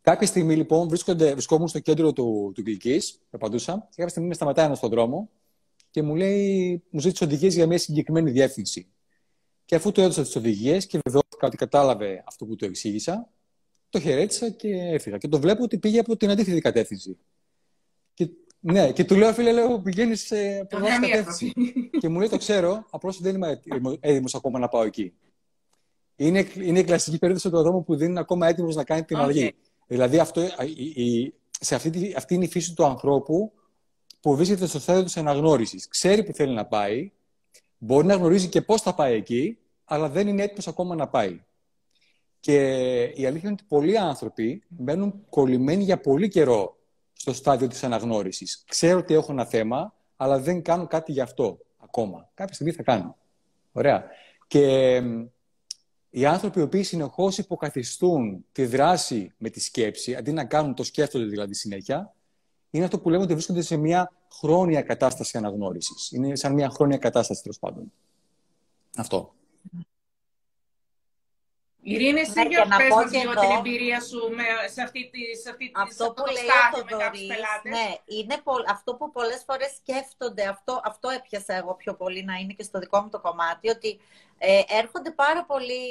[0.00, 4.66] Κάποια στιγμή λοιπόν βρισκόμουν στο κέντρο του, του Γλυκή, περπατούσα, και κάποια στιγμή με σταματάει
[4.66, 5.30] ένας στον δρόμο
[5.90, 8.86] και μου λέει, μου ζήτησε οδηγίες για μια συγκεκριμένη διεύθυνση.
[9.64, 13.28] Και αφού του έδωσα τις οδηγίες και βεβαιώθηκα ότι κατάλαβε αυτό που του εξήγησα,
[13.90, 15.18] το χαιρέτησα και έφυγα.
[15.18, 17.18] Και το βλέπω ότι πήγε από την αντίθετη κατεύθυνση.
[18.66, 21.52] Και, ναι, και του λέω, φίλε, λέω, πηγαίνεις σε την κατεύθυνση.
[22.00, 23.60] και μου λέει, το ξέρω, απλώς δεν είμαι
[24.00, 25.12] έτοιμο ακόμα να πάω εκεί.
[26.16, 29.16] Είναι, είναι η κλασική περίπτωση του ατόμου που δεν είναι ακόμα έτοιμος να κάνει την
[29.16, 29.54] αλλαγή.
[29.86, 30.40] Δηλαδή, αυτό,
[30.76, 33.52] η, η, σε αυτή, αυτή είναι η φύση του ανθρώπου
[34.20, 35.88] που βρίσκεται στο στάδιο της αναγνώρισης.
[35.88, 37.12] Ξέρει που θέλει να πάει,
[37.78, 41.40] μπορεί να γνωρίζει και πώς θα πάει εκεί, αλλά δεν είναι έτοιμος ακόμα να πάει.
[42.40, 42.56] Και
[43.02, 46.76] η αλήθεια είναι ότι πολλοί άνθρωποι μένουν κολλημένοι για πολύ καιρό
[47.24, 48.64] στο στάδιο της αναγνώρισης.
[48.66, 52.30] Ξέρω ότι έχω ένα θέμα, αλλά δεν κάνω κάτι γι' αυτό ακόμα.
[52.34, 53.16] Κάποια στιγμή θα κάνω.
[53.72, 54.04] Ωραία.
[54.46, 54.96] Και
[56.10, 60.84] οι άνθρωποι οι οποίοι συνεχώς υποκαθιστούν τη δράση με τη σκέψη, αντί να κάνουν το
[60.84, 62.14] σκέφτονται δηλαδή συνέχεια,
[62.70, 66.10] είναι αυτό που λέμε ότι βρίσκονται σε μια χρόνια κατάσταση αναγνώρισης.
[66.10, 67.92] Είναι σαν μια χρόνια κατάσταση τέλος πάντων.
[68.96, 69.34] Αυτό.
[71.86, 74.44] Ειρήνη, εσύ ναι, για πες μας λίγο την εμπειρία σου με,
[74.74, 77.10] σε αυτή τη, σε αυτή, αυτό που λέει ο
[77.62, 82.34] ναι, είναι πο, αυτό που πολλές φορές σκέφτονται, αυτό, αυτό έπιασα εγώ πιο πολύ να
[82.34, 84.00] είναι και στο δικό μου το κομμάτι, ότι
[84.38, 85.84] ε, έρχονται πάρα πολλοί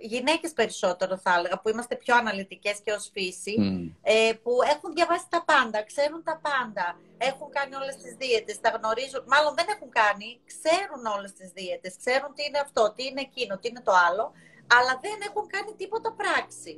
[0.00, 3.54] γυναίκες περισσότερο θα έλεγα, που είμαστε πιο αναλυτικές και ως φύση,
[4.02, 8.70] ε, που έχουν διαβάσει τα πάντα, ξέρουν τα πάντα, έχουν κάνει όλες τις δίαιτες, τα
[8.76, 13.20] γνωρίζουν, μάλλον δεν έχουν κάνει, ξέρουν όλες τις δίαιτες, ξέρουν τι είναι αυτό, τι είναι
[13.20, 14.32] εκείνο, τι είναι το άλλο,
[14.74, 16.72] αλλά δεν έχουν κάνει τίποτα πράξη.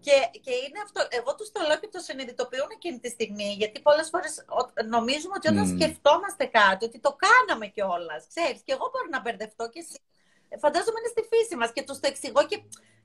[0.00, 1.00] Και, και είναι αυτό.
[1.18, 4.32] Εγώ τους το λέω και το συνειδητοποιούν εκείνη τη στιγμή, γιατί πολλές φορές
[4.96, 5.72] νομίζουμε ότι όταν mm.
[5.74, 8.22] σκεφτόμαστε κάτι, ότι το κάναμε κιόλας.
[8.32, 9.98] Ξέρεις, και εγώ μπορώ να μπερδευτώ και εσύ.
[10.64, 12.58] Φαντάζομαι είναι στη φύση μας και τους το εξηγώ και,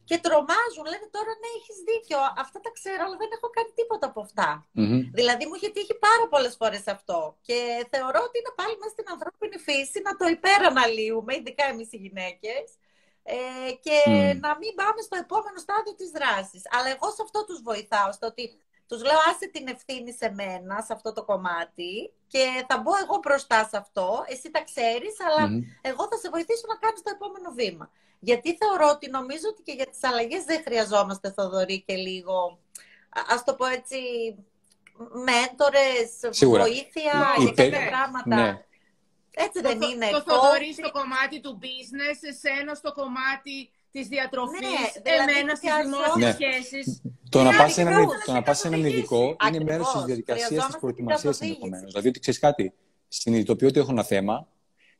[0.09, 0.85] και τρομάζουν.
[0.93, 2.19] Λένε τώρα ναι, έχεις δίκιο.
[2.43, 4.49] Αυτά τα ξέρω, αλλά δεν έχω κάνει τίποτα από αυτά.
[4.77, 5.01] Mm-hmm.
[5.19, 7.17] Δηλαδή μου είχε τύχει πάρα πολλές φορές αυτό.
[7.47, 7.59] Και
[7.93, 12.65] θεωρώ ότι είναι πάλι μέσα στην ανθρώπινη φύση να το υπεραναλύουμε, ειδικά εμείς οι γυναίκες
[13.23, 13.97] ε, και
[14.45, 16.63] να μην πάμε στο επόμενο στάδιο της δράσης.
[16.73, 18.43] Αλλά εγώ σε αυτό τους βοηθάω, στο ότι
[18.87, 23.19] τους λέω άσε την ευθύνη σε μένα, σε αυτό το κομμάτι και θα μπω εγώ
[23.21, 25.49] μπροστά σε αυτό, εσύ τα ξέρεις, αλλά
[25.81, 27.89] εγώ θα σε βοηθήσω να κάνεις το επόμενο βήμα.
[28.19, 32.59] Γιατί θεωρώ ότι νομίζω ότι και για τις αλλαγές δεν χρειαζόμαστε, Θοδωρή, και λίγο,
[33.27, 33.97] ας το πω έτσι,
[35.27, 36.09] μέντορες,
[36.41, 38.35] βοήθεια για κάποια πράγματα.
[38.35, 38.65] Ναι.
[39.45, 40.07] Έτσι δεν το, είναι.
[40.11, 43.55] Το Θοδωρή στο κομμάτι του business, εσένα στο κομμάτι
[43.91, 46.31] της διατροφής, ναι, δηλαδή εμένα στις δημόσιες ναι.
[46.31, 47.01] σχέσεις.
[47.29, 51.89] Το να πας σε έναν ειδικό είναι μέρος της διαδικασίας της προετοιμασίας ενδεχομένως.
[51.89, 52.73] Δηλαδή, ότι ξέρεις κάτι,
[53.07, 54.47] συνειδητοποιώ ότι έχω ένα θέμα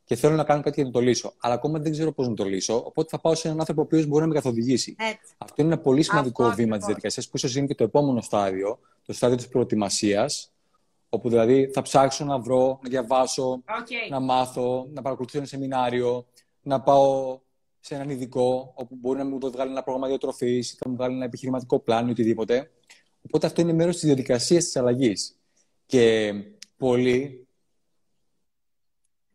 [0.04, 1.34] και θέλω να κάνω κάτι για να το λύσω.
[1.38, 2.76] Αλλά ακόμα δεν ξέρω πώς να το λύσω.
[2.76, 4.96] Οπότε θα πάω σε έναν άνθρωπο ο οποίος μπορεί να με καθοδηγήσει.
[4.98, 5.34] Έτσι.
[5.38, 8.20] Αυτό είναι ένα πολύ σημαντικό Αυτό, βήμα της διαδικασίας που ίσως είναι και το επόμενο
[8.20, 10.53] στάδιο, το στάδιο της προετοιμασίας.
[11.14, 14.10] Όπου δηλαδή θα ψάξω να βρω, να διαβάσω, okay.
[14.10, 16.26] να μάθω, να παρακολουθήσω ένα σεμινάριο,
[16.62, 17.40] να πάω
[17.80, 20.96] σε έναν ειδικό, όπου μπορεί να μου το βγάλει ένα πρόγραμμα διατροφής, ή θα μου
[20.96, 22.70] βγάλει ένα επιχειρηματικό πλάνο ή οτιδήποτε.
[23.26, 25.38] Οπότε αυτό είναι μέρος της διαδικασίας της αλλαγής.
[25.86, 26.32] Και
[26.76, 27.43] πολλοί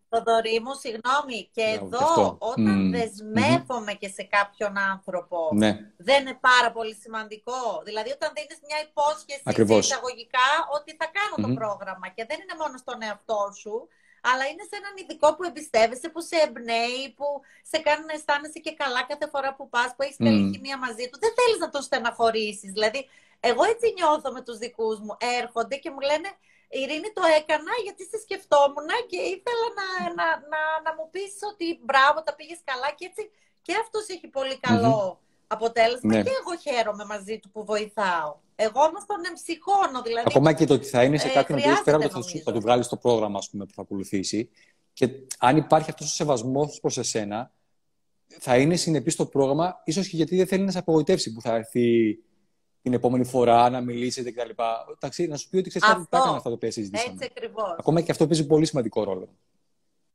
[0.10, 2.92] Θοδωρή μου, συγγνώμη, και εδώ όταν mm.
[2.96, 5.72] δεσμεύομαι και σε κάποιον άνθρωπο, ναι.
[6.08, 7.62] δεν είναι πάρα πολύ σημαντικό.
[7.88, 9.80] Δηλαδή όταν δίνεις μια υπόσχεση Ακριβώς.
[9.86, 13.76] εισαγωγικά ότι θα κάνω το πρόγραμμα και δεν είναι μόνο στον εαυτό σου,
[14.30, 17.28] αλλά είναι σε έναν ειδικό που εμπιστεύεσαι, που σε εμπνέει, που
[17.72, 21.06] σε κάνει να αισθάνεσαι και καλά κάθε φορά που πας, που έχεις καλή χημία μαζί
[21.10, 21.18] του.
[21.24, 22.72] Δεν θέλεις να τον στεναχωρήσεις.
[22.78, 23.02] Δηλαδή,
[23.40, 25.14] εγώ έτσι νιώθω με τους δικούς μου.
[25.42, 26.30] Έρχονται και μου λένε,
[26.78, 29.88] Ειρήνη το έκανα γιατί σε σκεφτόμουν και ήθελα να,
[30.20, 33.24] να, να, να μου πεις ότι μπράβο, τα πήγες καλά και έτσι
[33.66, 34.56] και αυτός έχει πολύ
[35.56, 36.24] αποτέλεσμα ναι.
[36.24, 38.32] και εγώ χαίρομαι μαζί του που βοηθάω.
[38.56, 40.28] Εγώ όμως τον εμψυχώνω, δηλαδή...
[40.32, 42.86] Ακόμα και το ότι θα είναι σε ε, κάποιον που πέρα θα, θα του βγάλεις
[42.86, 44.50] στο πρόγραμμα ας πούμε, που θα ακολουθήσει
[44.94, 47.52] και αν υπάρχει αυτός ο σεβασμός προς εσένα,
[48.28, 51.56] θα είναι συνεπής στο πρόγραμμα, ίσως και γιατί δεν θέλει να σε απογοητεύσει που θα
[51.56, 52.18] έρθει
[52.82, 54.50] την επόμενη φορά να μιλήσετε κτλ.
[54.94, 57.12] Εντάξει, να σου πει ότι ξέρεις κάτι τα έκανα αυτά τα οποία συζητήσαμε.
[57.14, 57.76] Έτσι ακριβώς.
[57.80, 59.30] Ακόμα και αυτό παίζει πολύ σημαντικό ρόλο.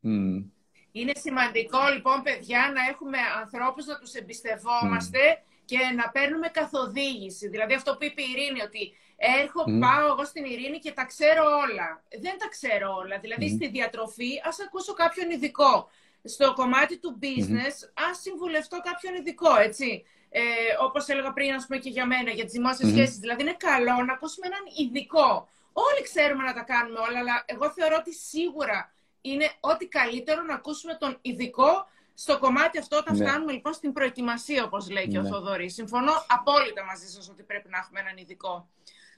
[0.03, 0.45] Mm.
[0.93, 5.19] Είναι σημαντικό λοιπόν, παιδιά, να έχουμε ανθρώπους να τους εμπιστευόμαστε
[5.65, 7.49] και να παίρνουμε καθοδήγηση.
[7.49, 11.45] Δηλαδή αυτό που είπε η Ειρήνη, ότι έρχω, πάω εγώ στην Ειρήνη και τα ξέρω
[11.45, 12.03] όλα.
[12.21, 13.19] Δεν τα ξέρω όλα.
[13.19, 15.89] Δηλαδή στη διατροφή ας ακούσω κάποιον ειδικό.
[16.27, 20.05] Στο κομμάτι του business, mm ας συμβουλευτώ κάποιον ειδικό, έτσι
[20.37, 20.41] ε,
[20.87, 22.95] όπως έλεγα πριν, ας πούμε και για μένα, για τις δημόσιες mm-hmm.
[22.95, 23.19] σχέσεις.
[23.19, 25.49] Δηλαδή, είναι καλό να ακούσουμε έναν ειδικό.
[25.73, 28.79] Όλοι ξέρουμε να τα κάνουμε όλα, αλλά εγώ θεωρώ ότι σίγουρα
[29.21, 31.71] είναι ό,τι καλύτερο να ακούσουμε τον ειδικό
[32.15, 33.25] στο κομμάτι αυτό όταν ναι.
[33.25, 35.29] φτάνουμε λοιπόν στην προετοιμασία, όπως λέει και ο ναι.
[35.29, 35.75] Θοδωρής.
[35.75, 38.69] Συμφωνώ απόλυτα μαζί σας ότι πρέπει να έχουμε έναν ειδικό.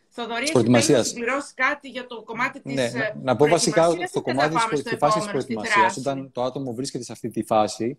[0.08, 2.74] Θοδωρή, θέλεις να συμπληρώσεις κάτι για το κομμάτι της.
[2.74, 7.04] Ναι, να, να πω βασικά στο κομμάτι της φάση της προετοιμασίας, όταν το άτομο βρίσκεται
[7.04, 7.98] σε αυτή τη φάση,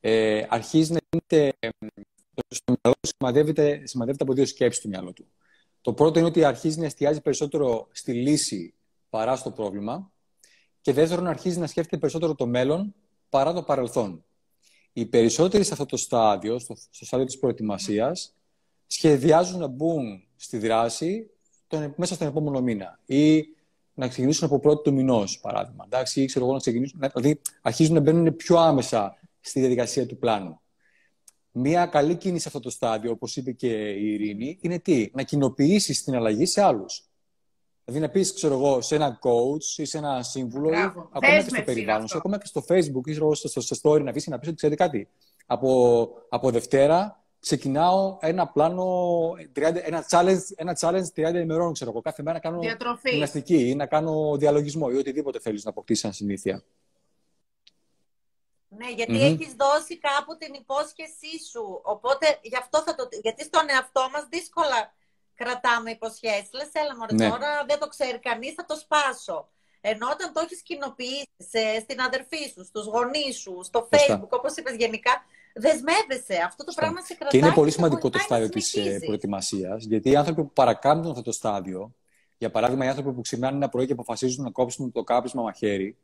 [0.00, 1.52] ε, αρχίζει να γίνεται
[2.48, 5.26] στο μυαλό του σημαδεύεται, σημαδεύεται από δύο σκέψεις του μυαλό του.
[5.80, 8.74] Το πρώτο είναι ότι αρχίζει να εστιάζει περισσότερο στη λύση
[9.10, 10.12] παρά στο πρόβλημα.
[10.80, 12.94] Και δεύτερον, αρχίζει να σκέφτεται περισσότερο το μέλλον
[13.28, 14.24] παρά το παρελθόν.
[14.92, 18.34] Οι περισσότεροι σε αυτό το στάδιο, στο, στο στάδιο της προετοιμασίας,
[18.86, 21.30] σχεδιάζουν να μπουν στη δράση
[21.66, 23.44] τον, μέσα στον επόμενο μήνα ή
[23.94, 25.84] να ξεκινήσουν από πρώτη του μηνός, παράδειγμα.
[25.84, 30.18] Εντάξει, ή ξέρω εγώ να ξεκινήσουν, δηλαδή αρχίζουν να μπαίνουν πιο άμεσα στη διαδικασία του
[30.18, 30.60] πλάνου.
[31.52, 35.22] Μία καλή κίνηση σε αυτό το στάδιο, όπως είπε και η Ειρήνη, είναι τι, να
[35.22, 37.04] κοινοποιήσεις την αλλαγή σε άλλους.
[37.84, 41.48] Δηλαδή να πεις, ξέρω εγώ, σε ένα coach ή σε ένα σύμβουλο, ή ακόμα και
[41.48, 44.48] στο περιβάλλον σου, ακόμα και στο Facebook ή στο, στο, story να πει να πεις
[44.48, 45.08] ότι ξέρετε κάτι.
[45.46, 48.84] Από, από Δευτέρα ξεκινάω ένα πλάνο,
[49.30, 52.00] 30, ένα, challenge, ένα challenge 30 ημερών, ξέρω εγώ.
[52.00, 52.60] Κάθε μέρα να κάνω
[53.04, 56.62] γυμναστική ή να κάνω διαλογισμό ή οτιδήποτε θέλεις να αποκτήσεις σαν συνήθεια.
[58.78, 59.32] Ναι, γιατί mm-hmm.
[59.32, 61.80] έχεις δώσει κάπου την υπόσχεσή σου.
[61.82, 63.08] Οπότε, γι' αυτό θα το...
[63.22, 64.94] Γιατί στον εαυτό μας δύσκολα
[65.34, 66.52] κρατάμε υποσχέσεις.
[66.52, 67.28] Λες, έλα μωρέ, ναι.
[67.28, 69.48] τώρα δεν το ξέρει κανείς, θα το σπάσω.
[69.80, 74.74] Ενώ όταν το έχεις κοινοποιήσει στην αδερφή σου, στους γονείς σου, στο facebook, όπως είπες
[74.76, 76.42] γενικά, δεσμεύεσαι.
[76.46, 77.40] Αυτό το πράγμα σε κρατάει.
[77.40, 81.22] Και είναι πολύ σημαντικό το στάδιο της ε, προετοιμασίας, γιατί οι άνθρωποι που παρακάμπτουν αυτό
[81.22, 81.94] το στάδιο,
[82.38, 85.96] για παράδειγμα οι άνθρωποι που ξυπνάνε ένα πρωί και αποφασίζουν να κόψουν το κάπισμα μαχαίρι,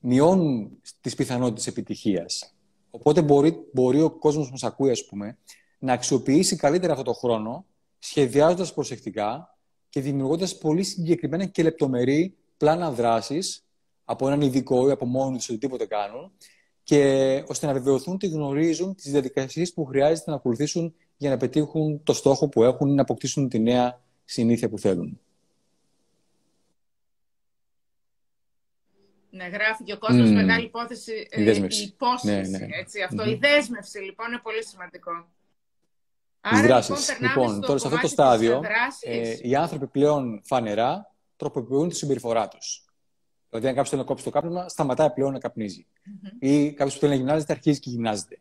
[0.00, 2.54] μειώνουν τις πιθανότητες επιτυχίας.
[2.90, 5.38] Οπότε μπορεί, μπορεί ο κόσμος που μας ακούει, ας πούμε,
[5.78, 7.66] να αξιοποιήσει καλύτερα αυτό το χρόνο,
[7.98, 13.64] σχεδιάζοντας προσεκτικά και δημιουργώντας πολύ συγκεκριμένα και λεπτομερή πλάνα δράσης
[14.04, 16.32] από έναν ειδικό ή από μόνοι τους οτιδήποτε κάνουν,
[16.82, 22.02] και ώστε να βεβαιωθούν ότι γνωρίζουν τις διαδικασίες που χρειάζεται να ακολουθήσουν για να πετύχουν
[22.02, 25.20] το στόχο που έχουν ή να αποκτήσουν τη νέα συνήθεια που θέλουν.
[29.36, 30.32] Ναι, γράφει και ο κόσμος mm.
[30.32, 31.12] μεγάλη υπόθεση.
[31.30, 32.50] Η, ε, η υπόσχεση.
[32.50, 32.66] Ναι, ναι.
[32.70, 33.28] Έτσι, αυτό, mm-hmm.
[33.28, 35.10] Η δέσμευση λοιπόν είναι πολύ σημαντικό.
[36.40, 37.20] Άρα, δράσεις.
[37.20, 38.62] Λοιπόν, λοιπόν τώρα σε αυτό το στάδιο,
[39.00, 42.84] ε, οι άνθρωποι πλέον φανερά τροποποιούν τη συμπεριφορά τους.
[43.48, 45.86] Δηλαδή, αν κάποιος θέλει να κόψει το κάπνισμα, σταματάει πλέον να καπνίζει.
[45.86, 46.36] Mm-hmm.
[46.38, 48.38] Ή κάποιος που θέλει να γυμνάζεται, αρχίζει και γυμνάζεται.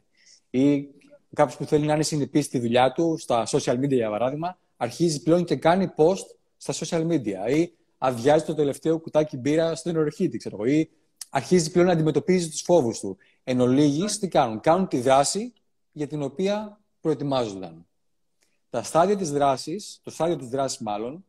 [0.49, 0.88] Ή
[1.34, 5.23] κάποιος που θέλει να είναι συνεπής στη δουλειά του, στα social media για παράδειγμα, αρχίζει
[5.23, 6.25] πλέον και κάνει post
[6.58, 7.55] στα social media.
[7.55, 10.89] Ή αδειάζει το τελευταίο κουτάκι μπύρα στην οροχήτη, ξέρω εγώ, ή
[11.29, 13.17] αρχίζει πλέον να αντιμετωπίζει τους φόβους του.
[13.43, 15.53] Εν ολίγης, τι κάνουν; Κάνουν τη δράση
[15.91, 17.86] για την οποία προετοιμάζονταν.
[18.69, 21.25] Τα στάδια της δράσης, το στάδιο της δράσης μάλλον,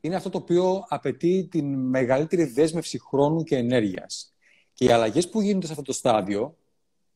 [0.00, 4.34] είναι αυτό το οποίο απαιτεί την μεγαλύτερη δέσμευση χρόνου και ενέργειας.
[4.72, 6.56] Και οι αλλαγές που γίνονται σε αυτό το στάδιο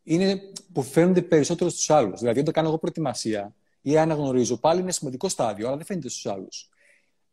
[0.03, 0.41] είναι
[0.73, 2.21] που φαίνονται περισσότερο στους άλλους.
[2.21, 6.27] Δηλαδή, όταν κάνω εγώ προετοιμασία ή αναγνωρίζω, πάλι είναι σημαντικό στάδιο, αλλά δεν φαίνεται στους
[6.27, 6.69] άλλους.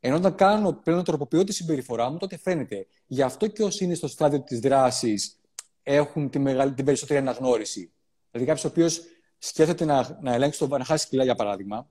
[0.07, 2.87] Ενώ όταν κάνω, πλέον τροποποιώ τη συμπεριφορά μου, τότε φαίνεται.
[3.07, 5.39] Γι' αυτό και όσοι είναι στο στάδιο της δράσης
[5.83, 7.91] έχουν τη μεγάλη, την περισσότερη αναγνώριση.
[8.31, 9.01] Δηλαδή, κάποιος ο οποίος
[9.37, 11.89] σκέφτεται να, να ελέγξει το να χάσει κιλά, για παράδειγμα,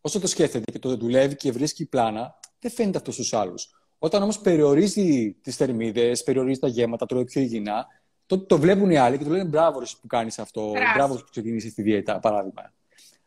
[0.00, 3.68] όσο το σκέφτεται και το δουλεύει και βρίσκει πλάνα, δεν φαίνεται αυτός στους άλλους.
[3.98, 7.86] Όταν όμως περιορίζει τις θερμίδες, περιορίζει τα γέματα, τρώει πιο υγιεινά,
[8.26, 11.74] τότε το βλέπουν οι άλλοι και του λένε μπράβο που κάνεις αυτό, μπράβο που ξεκινήσεις
[11.74, 12.72] τη διέτα, παράδειγμα.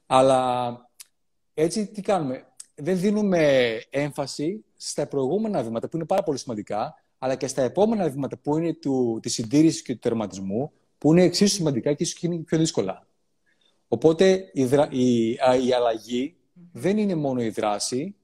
[0.05, 0.71] Αλλά
[1.53, 2.45] έτσι τι κάνουμε;
[2.79, 8.09] Δεν δίνουμε έμφαση στα προηγούμενα βήματα που είναι πάρα πολύ σημαντικά, αλλά και στα επόμενα
[8.09, 12.21] βήματα που είναι του, της συντήρησης και του τερματισμού, που είναι εξίσου σημαντικά και ίσως
[12.21, 13.07] είναι πιο δύσκολα.
[13.87, 15.29] Οπότε η, η,
[15.65, 16.35] η αλλαγή
[16.71, 18.15] δεν είναι μόνο η δράση,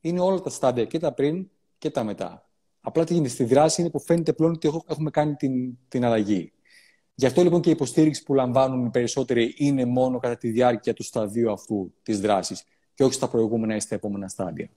[0.00, 2.48] είναι όλα τα στάδια και τα πριν και τα μετά.
[2.80, 6.52] Απλά τι γίνεται στη δράση είναι που φαίνεται πλέον ότι έχουμε κάνει την, την αλλαγή.
[7.14, 10.94] Γι' αυτό λοιπόν και η υποστήριξη που λαμβάνουν οι περισσότεροι είναι μόνο κατά τη διάρκεια
[10.94, 12.64] του σταδίου αυτού της δράσης
[12.98, 14.70] και όχι στα προηγούμενα ή στα επόμενα στάδια.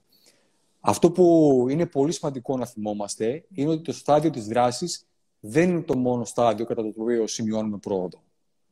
[0.80, 5.06] Αυτό που είναι πολύ σημαντικό να θυμόμαστε είναι ότι το στάδιο της δράσης
[5.40, 8.22] δεν είναι το μόνο στάδιο κατά το οποίο σημειώνουμε πρόοδο.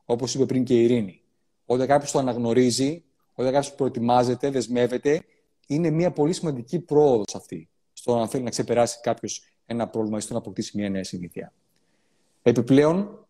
[0.05, 1.23] Όπως είπε πριν και η Ειρήνη.
[1.67, 5.25] Όταν κάποιος το αναγνωρίζει, όταν κάποιος προετοιμάζεται, δεσμεύεται,
[5.67, 10.21] είναι μια πολύ σημαντική πρόοδος αυτή στο να θέλει να ξεπεράσει κάποιος ένα πρόβλημα ή
[10.21, 11.53] στο να αποκτήσει μια νέα συνήθεια.
[12.43, 13.27] Επιπλέον,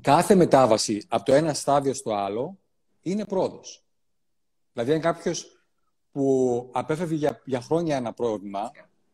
[0.00, 2.58] κάθε μετάβαση από το ένα στάδιο στο άλλο
[3.02, 3.83] είναι πρόοδος.
[4.74, 5.66] Δηλαδή, αν κάποιος
[6.12, 8.70] που απέφευγε για, για χρόνια ένα πρόβλημα,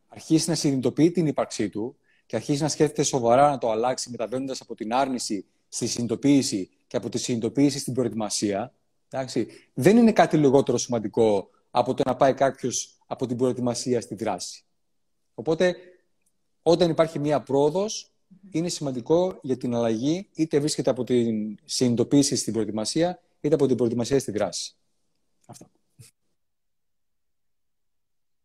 [0.08, 1.96] αρχίσει να συνειδητοποιεί την ύπαρξή του
[2.26, 6.96] και αρχίσει να σκέφτεται σοβαρά να το αλλάξει, μεταβαίνοντας από την άρνηση στη συνειδητοποίηση και
[6.96, 8.74] από τη συνειδητοποίηση στην προετοιμασία,
[9.10, 14.14] εντάξει, δεν είναι κάτι λιγότερο σημαντικό από το να πάει κάποιος από την προετοιμασία στη
[14.14, 14.64] δράση.
[15.34, 15.76] Οπότε,
[16.62, 18.12] όταν υπάρχει μία πρόοδος,
[18.50, 23.76] είναι σημαντικό για την αλλαγή, είτε βρίσκεται από την συνειδητοποίηση στην προετοιμασία, είτε από την
[23.76, 24.74] προετοιμασία στη δράση.
[25.50, 25.66] Αυτό.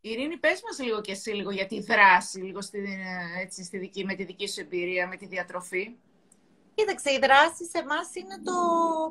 [0.01, 2.97] Ειρήνη, πες μας λίγο και εσύ λίγο για τη δράση, λίγο στη,
[3.39, 5.95] έτσι, στη δική, με τη δική σου εμπειρία, με τη διατροφή.
[6.75, 8.53] Κοίταξε, η δράση σε εμάς είναι το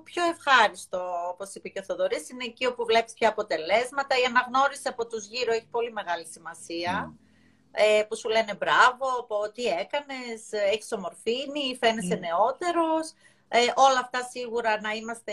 [0.05, 2.29] πιο ευχάριστο, όπως είπε και ο Θοδωρής.
[2.29, 4.19] Είναι εκεί όπου βλέπεις και αποτελέσματα.
[4.19, 7.15] Η αναγνώριση από τους γύρω έχει πολύ μεγάλη σημασία.
[7.71, 12.21] Ε, που σου λένε μπράβο, πω τι έκανες, έχεις ομορφήνει, φαίνεσαι mm.
[12.21, 13.13] νεότερος.
[13.57, 15.33] Ε, όλα αυτά σίγουρα να, είμαστε,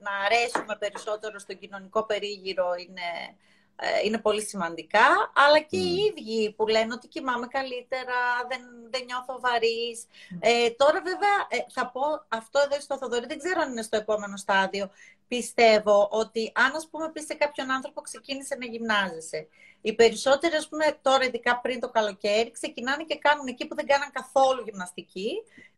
[0.00, 3.36] να αρέσουμε περισσότερο στον κοινωνικό περίγυρο είναι
[3.76, 8.14] ε, είναι πολύ σημαντικά, αλλά και οι ίδιοι που λένε ότι κοιμάμαι καλύτερα,
[8.48, 10.06] δεν, δεν νιώθω βαρύς.
[10.40, 13.96] Ε, τώρα βέβαια ε, θα πω αυτό εδώ στο Θοδωρή, δεν ξέρω αν είναι στο
[13.96, 14.90] επόμενο στάδιο.
[15.28, 19.48] Πιστεύω ότι αν ας πούμε πεις σε κάποιον άνθρωπο ξεκίνησε να γυμνάζεσαι,
[19.80, 23.86] οι περισσότεροι ας πούμε τώρα ειδικά πριν το καλοκαίρι ξεκινάνε και κάνουν εκεί που δεν
[23.86, 25.32] κάναν καθόλου γυμναστική,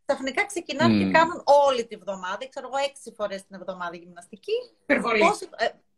[0.06, 4.56] ξαφνικά ξεκινάνε και κάνουν όλη τη βδομάδα, ξέρω εγώ έξι φορές την εβδομάδα γυμναστική.
[5.18, 5.46] Πόσο,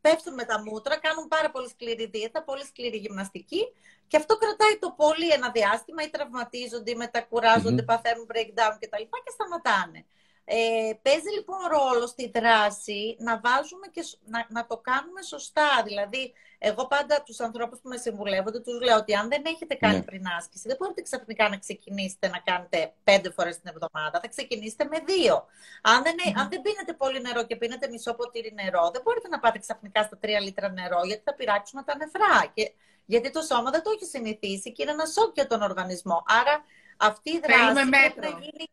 [0.00, 3.62] πέφτουν με τα μούτρα, κάνουν πάρα πολύ σκληρή δίαιτα, πολύ σκληρή γυμναστική
[4.06, 7.86] και αυτό κρατάει το πολύ ένα διάστημα ή τραυματίζονται ή μετακουράζονται, mm-hmm.
[7.86, 9.04] παθαίνουν breakdown κτλ.
[9.24, 10.04] και σταματάνε.
[10.50, 15.82] Ε, παίζει λοιπόν ρόλο στη δράση να βάζουμε και να, να το κάνουμε σωστά.
[15.84, 19.96] Δηλαδή, εγώ πάντα τους ανθρώπους που με συμβουλεύονται, τους λέω ότι αν δεν έχετε κάνει
[19.96, 20.02] ναι.
[20.02, 24.20] πριν άσκηση, δεν μπορείτε ξαφνικά να ξεκινήσετε να κάνετε πέντε φορές την εβδομάδα.
[24.20, 25.46] Θα ξεκινήσετε με δύο.
[25.82, 29.28] Αν δεν, mm αν δεν πίνετε πολύ νερό και πίνετε μισό ποτήρι νερό, δεν μπορείτε
[29.28, 32.52] να πάτε ξαφνικά στα τρία λίτρα νερό, γιατί θα πειράξουν τα νεφρά.
[32.54, 32.72] Και,
[33.04, 36.24] γιατί το σώμα δεν το έχει συνηθίσει και είναι ένα σοκ για τον οργανισμό.
[36.40, 36.64] Άρα
[36.96, 38.66] αυτή η δράση πρέπει να, γίνει,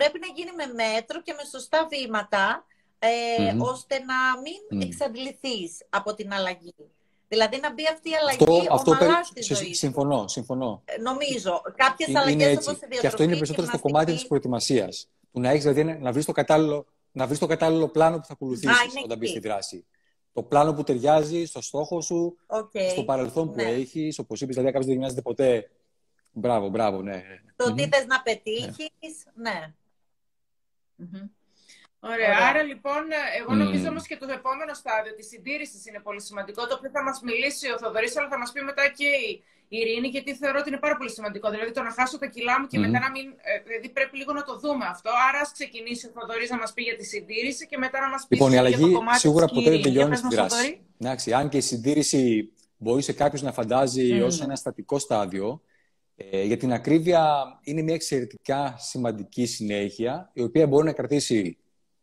[0.00, 2.44] πρέπει να γίνει με μέτρο και με σωστά βήματα,
[2.98, 3.08] ε,
[3.58, 4.86] ώστε να μην mm.
[4.86, 6.74] εξαντληθείς από την αλλαγή.
[7.28, 10.82] Δηλαδή να μπει αυτή η αλλαγή αυτό, ομαλά αυτό στη ζωή Συμφωνώ, συμφωνώ.
[10.84, 11.62] Ε, νομίζω.
[11.76, 13.00] Κάποιες αλλαγές όπως η διατροφή.
[13.00, 15.08] Και αυτό είναι περισσότερο στο κομμάτι της προετοιμασίας.
[15.32, 18.32] Του να έχεις δηλαδή να βρεις το, κατάλληλο, να βρεις το κατάλληλο πλάνο που θα
[18.32, 19.86] ακολουθήσεις όταν μπεις στη δράση.
[20.32, 22.88] Το πλάνο που ταιριάζει στο στόχο σου, okay.
[22.90, 23.70] στο παρελθόν που ναι.
[23.70, 24.18] έχεις.
[24.18, 25.70] Όπως είπες, δηλαδή κάποιος δεν γυμνάζεται ποτέ.
[26.32, 27.22] Μπράβο, μπράβο, ναι.
[27.56, 29.50] Το τι θες να πετύχεις, ναι.
[29.50, 29.74] ναι.
[32.00, 32.36] Ωραία.
[32.48, 33.02] Άρα λοιπόν,
[33.40, 33.92] εγώ νομίζω mm.
[33.92, 37.66] όμως και το επόμενο στάδιο της συντήρησης είναι πολύ σημαντικό, το οποίο θα μας μιλήσει
[37.74, 40.96] ο Θοδωρής, αλλά θα μας πει μετά και η Ειρήνη, γιατί θεωρώ ότι είναι πάρα
[40.96, 41.50] πολύ σημαντικό.
[41.50, 42.84] Δηλαδή το να χάσω τα κιλά μου και mm.
[42.84, 43.26] μετά να μην.
[43.48, 45.10] Ε, δηλαδή πρέπει λίγο να το δούμε αυτό.
[45.28, 48.26] Άρα ας ξεκινήσει ο Θοδωρής να μας πει για τη συντήρηση και μετά να μας
[48.26, 50.80] πει λοιπόν, η αλλαγή για το κομμάτι σίγουρα ποτέ δεν τελειώνει στη δράση.
[51.00, 54.26] Εντάξει, αν και η συντήρηση μπορεί σε κάποιο να φαντάζει mm.
[54.26, 55.62] ως ένα στατικό στάδιο,
[56.28, 61.58] Ε, για την ακρίβεια, είναι μια εξαιρετικά σημαντική συνέχεια, η οποία μπορεί να κρατήσει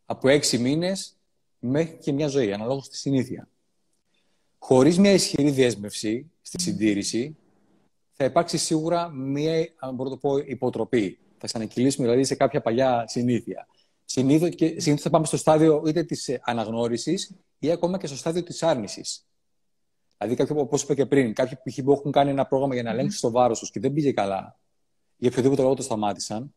[0.05, 1.17] από έξι μήνες
[1.59, 3.49] μέχρι και μια ζωή, αναλόγως στη συνήθεια.
[4.57, 7.37] Χωρίς μια ισχυρή δέσμευση στη συντήρηση,
[8.11, 11.19] θα υπάρξει σίγουρα μια, αν μπορώ να το πω, υποτροπή.
[11.37, 13.67] Θα ξανακυλήσουμε δηλαδή σε κάποια παλιά συνήθεια.
[14.05, 18.43] Συνήθως, και, συνήθως θα πάμε στο στάδιο είτε της αναγνώρισης ή ακόμα και στο στάδιο
[18.43, 19.25] της άρνησης.
[20.17, 23.21] Δηλαδή, κάποιοι, όπως είπα και πριν, κάποιοι που έχουν κάνει ένα πρόγραμμα για να ελέγξουν
[23.21, 24.59] το βάρος τους και δεν πήγε καλά,
[25.17, 26.53] για οποιοδήποτε λόγο το σταμάτησαν,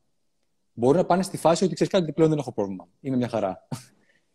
[0.72, 2.88] μπορεί να πάνε στη φάση ότι ξέρεις κάτι, πλέον δεν έχω πρόβλημα.
[3.00, 3.68] Είμαι μια χαρά.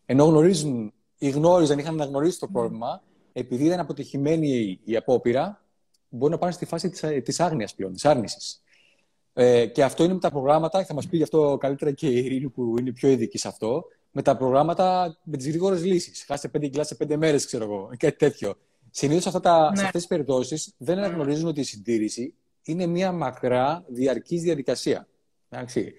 [0.05, 5.65] Ενώ γνωρίζουν ή γνώριζαν, είχαν αναγνωρίσει το πρόβλημα, επειδή ήταν αποτυχημένη η απόπειρα,
[6.09, 6.89] μπορεί να πάνε στη φάση
[7.23, 8.63] της άγνοιας πλέον, της άρνησης.
[9.33, 12.17] Ε, και αυτό είναι με τα προγράμματα, θα μας πει γι' αυτό καλύτερα και η
[12.17, 16.23] Ειρήνη που είναι πιο ειδική σε αυτό, με τα προγράμματα με τις γρήγορες λύσεις.
[16.23, 18.55] Χάσε πέντε κιλά σε πέντε μέρες, ξέρω εγώ, κάτι τέτοιο.
[18.97, 19.41] Συνήθως ναι.
[19.73, 25.07] σε αυτές τις περιπτώσεις δεν αναγνωρίζουν ότι η συντήρηση είναι μια μακρά διαρκής διαδικασία.
[25.49, 25.93] Εντάξει.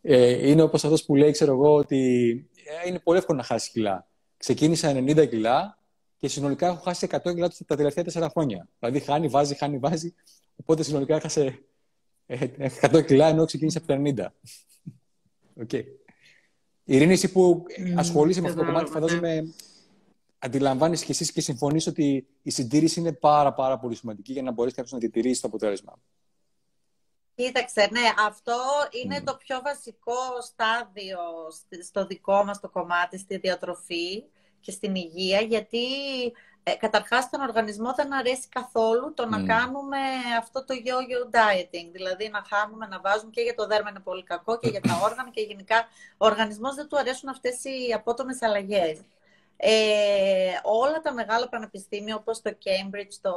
[0.00, 2.30] Ε, είναι όπως αυτός που λέει, ξέρω εγώ, ότι
[2.84, 4.06] ε, είναι πολύ εύκολο να χάσει κιλά.
[4.36, 5.78] Ξεκίνησα 90 κιλά
[6.18, 8.68] και συνολικά έχω χάσει 100 κιλά τα τελευταία 4 χρόνια.
[8.78, 10.14] Δηλαδή χάνει, βάζει, χάνει, βάζει.
[10.56, 11.58] Οπότε συνολικά έχασε
[12.26, 12.38] 100
[12.92, 14.32] ε, κιλά ενώ ξεκίνησε από τα
[15.56, 15.64] 90.
[15.66, 15.82] Okay.
[16.84, 17.64] Ειρήνη, εσύ που
[17.96, 19.44] ασχολείσαι με αυτό το κομμάτι, φαντάζομαι
[20.44, 24.52] αντιλαμβάνεσαι και εσύ και συμφωνείς ότι η συντήρηση είναι πάρα, πάρα πολύ σημαντική για να
[24.52, 25.98] μπορέσει κάποιος να διατηρήσει το αποτέλεσμα.
[27.34, 28.56] Κοίταξε, ναι, αυτό
[29.04, 31.18] είναι το πιο βασικό στάδιο
[31.82, 34.24] στο δικό μας το κομμάτι, στη διατροφή
[34.60, 35.86] και στην υγεία, γιατί
[36.62, 39.98] ε, καταρχάς στον οργανισμό δεν αρέσει καθόλου το να κάνουμε
[40.38, 44.22] αυτό το yo-yo dieting, δηλαδή να χάνουμε, να βάζουμε και για το δέρμα είναι πολύ
[44.22, 48.42] κακό και για τα όργανα και γενικά ο οργανισμός δεν του αρέσουν αυτές οι απότομες
[48.42, 48.98] αλλαγές.
[49.56, 53.32] Ε, όλα τα μεγάλα πανεπιστήμια όπως το Cambridge, το,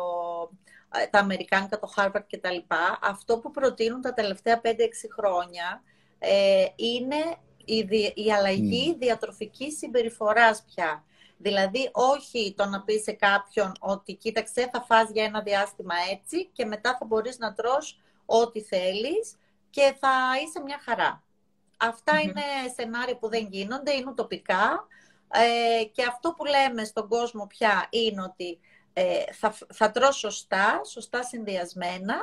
[1.01, 2.57] ε, τα Αμερικάνικα, το Harvard κτλ.
[3.01, 4.69] Αυτό που προτείνουν τα τελευταία 5-6
[5.17, 5.83] χρόνια
[6.19, 8.99] ε, είναι η, η αλλαγή mm.
[8.99, 11.03] διατροφικής συμπεριφοράς πια.
[11.37, 16.45] Δηλαδή, όχι το να πει σε κάποιον ότι κοίταξε, θα φας για ένα διάστημα έτσι
[16.45, 19.37] και μετά θα μπορείς να τρως ό,τι θέλεις
[19.69, 20.09] και θα
[20.43, 21.23] είσαι μια χαρά.
[22.23, 22.41] είναι
[22.75, 24.87] σενάρια που δεν γίνονται, είναι τοπικά.
[25.31, 28.59] Ε, και αυτό που λέμε στον κόσμο πια είναι ότι
[28.93, 32.15] ε, θα, θα τρως σωστά, σωστά συνδυασμένα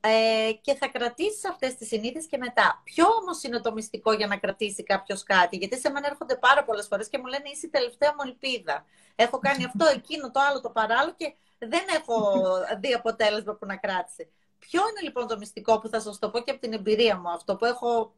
[0.00, 2.80] ε, και θα κρατήσεις αυτές τις συνήθειες και μετά.
[2.84, 6.64] Ποιο όμως είναι το μυστικό για να κρατήσει κάποιος κάτι, γιατί σε μένα έρχονται πάρα
[6.64, 8.84] πολλές φορές και μου λένε είσαι η τελευταία μου ελπίδα.
[9.14, 12.42] Έχω κάνει αυτό, εκείνο, το άλλο, το παράλληλο και δεν έχω
[12.80, 14.28] δει αποτέλεσμα που να κράτησε.
[14.58, 17.28] Ποιο είναι λοιπόν το μυστικό που θα σας το πω και από την εμπειρία μου,
[17.30, 18.12] αυτό που έχω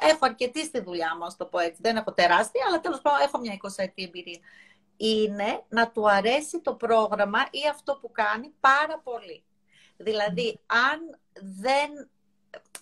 [0.00, 1.80] Έχω αρκετή στη δουλειά μου, το πω έτσι.
[1.82, 4.38] Δεν έχω τεράστια, αλλά τέλος πάντων έχω μια 20 ετή εμπειρία.
[4.96, 9.44] Είναι να του αρέσει το πρόγραμμα ή αυτό που κάνει πάρα πολύ.
[9.96, 12.10] Δηλαδή, αν, δεν,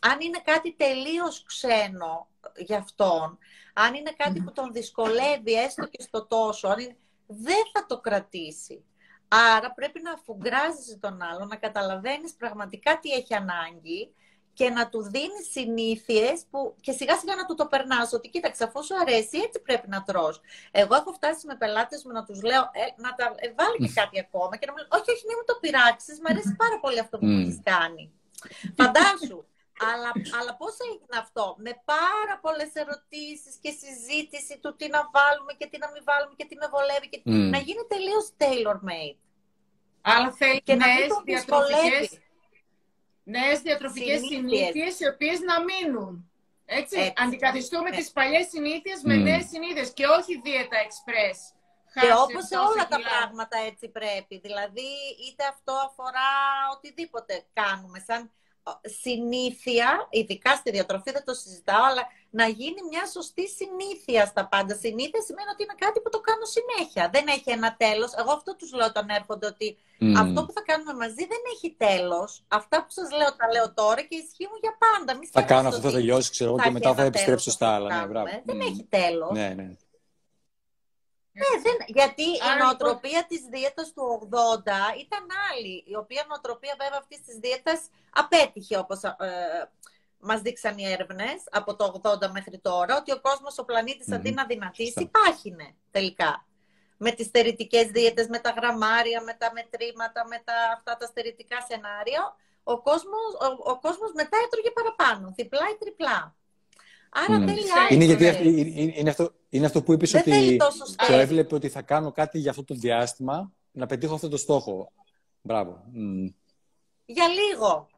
[0.00, 3.38] αν είναι κάτι τελείως ξένο για αυτόν,
[3.74, 8.84] αν είναι κάτι που τον δυσκολεύει έστω και στο τόσο, αν δεν θα το κρατήσει.
[9.28, 14.14] Άρα πρέπει να αφουγκράζεις τον άλλο, να καταλαβαίνεις πραγματικά τι έχει ανάγκη
[14.58, 18.12] και να του δίνεις συνήθειες που και σιγά σιγά να του το περνάς.
[18.12, 20.34] Ότι κοίταξε, αφού σου αρέσει, έτσι πρέπει να τρως.
[20.70, 23.92] Εγώ έχω φτάσει με πελάτες μου να τους λέω ε, να τα ε, βάλει και
[24.00, 26.16] κάτι ακόμα και να μου λένε Όχι, όχι, μην μου το πειράξεις.
[26.22, 27.40] Μ' αρέσει πάρα πολύ αυτό που mm.
[27.42, 28.04] έχεις κάνει.
[28.78, 29.40] Φαντάσου.
[29.90, 35.52] αλλά, αλλά πώς έγινε αυτό, με πάρα πολλές ερωτήσεις και συζήτηση του τι να βάλουμε
[35.58, 37.18] και τι να μην βάλουμε και τι με βολεύει και
[37.54, 39.18] να γίνει τελείως tailor-made.
[40.10, 40.74] Αλλά θέλεις και
[43.34, 46.30] νέες διατροφικές νέε διατροφικέ συνήθειες οι οποίες να μείνουν.
[46.64, 46.98] Έτσι.
[46.98, 47.12] Έτσι.
[47.16, 47.96] Αντικαθιστούμε ναι.
[47.96, 49.22] τι παλιές συνήθειες με mm.
[49.28, 51.38] νέες συνήθειες και όχι δίαιτα express.
[52.00, 54.38] Και όπως σε όλα τα πράγματα έτσι πρέπει.
[54.46, 54.90] Δηλαδή,
[55.26, 56.30] είτε αυτό αφορά
[56.74, 58.30] οτιδήποτε κάνουμε, σαν
[59.02, 64.74] συνήθεια, ειδικά στη διατροφή δεν το συζητάω, αλλά να γίνει μια σωστή συνήθεια στα πάντα.
[64.74, 67.10] Συνήθεια σημαίνει ότι είναι κάτι που το κάνω συνέχεια.
[67.12, 68.10] Δεν έχει ένα τέλος.
[68.20, 69.68] Εγώ αυτό τους λέω όταν έρχονται ότι
[70.22, 72.42] αυτό που θα κάνουμε μαζί δεν έχει τέλος.
[72.48, 75.18] Αυτά που σας λέω τα λέω τώρα και ισχύουν για πάντα.
[75.18, 78.06] Μη θα κάνω αυτό, θα τελειώσει, ξέρω και μετά θα επιστρέψω στα άλλα.
[78.06, 79.30] Ναι, Δεν έχει τέλος.
[79.32, 79.68] Ναι, ναι.
[81.42, 85.84] Ναι, δεν, γιατί η λοιπόν- νοοτροπία της δίαιτας του 80 ήταν άλλη.
[85.86, 87.80] Η οποία νοοτροπία βέβαια αυτής της δίαιτας
[88.10, 89.12] απέτυχε όπως ε,
[90.20, 94.30] μας δείξαν οι έρευνες από το 80 μέχρι τώρα, ότι ο κόσμος, ο πλανήτης αντί
[94.30, 96.46] να δυνατήσει, πάχινε τελικά.
[96.96, 101.56] Με τις στερητικές δίαιτες, με τα γραμμάρια, με τα μετρήματα, με τα, αυτά τα στερητικά
[101.68, 106.34] σενάρια, ο κόσμος, ο, ο κόσμος μετά έτρωγε παραπάνω, διπλά ή τριπλά.
[107.10, 107.46] Άρα mm.
[107.46, 110.56] θέλει είναι, γιατί, είναι, είναι, αυτό, είναι αυτό που είπες ότι
[111.08, 114.92] το έβλεπε ότι θα κάνω κάτι για αυτό το διάστημα, να πετύχω αυτό το στόχο.
[115.40, 115.84] Μπράβο.
[117.06, 117.88] Για λίγο.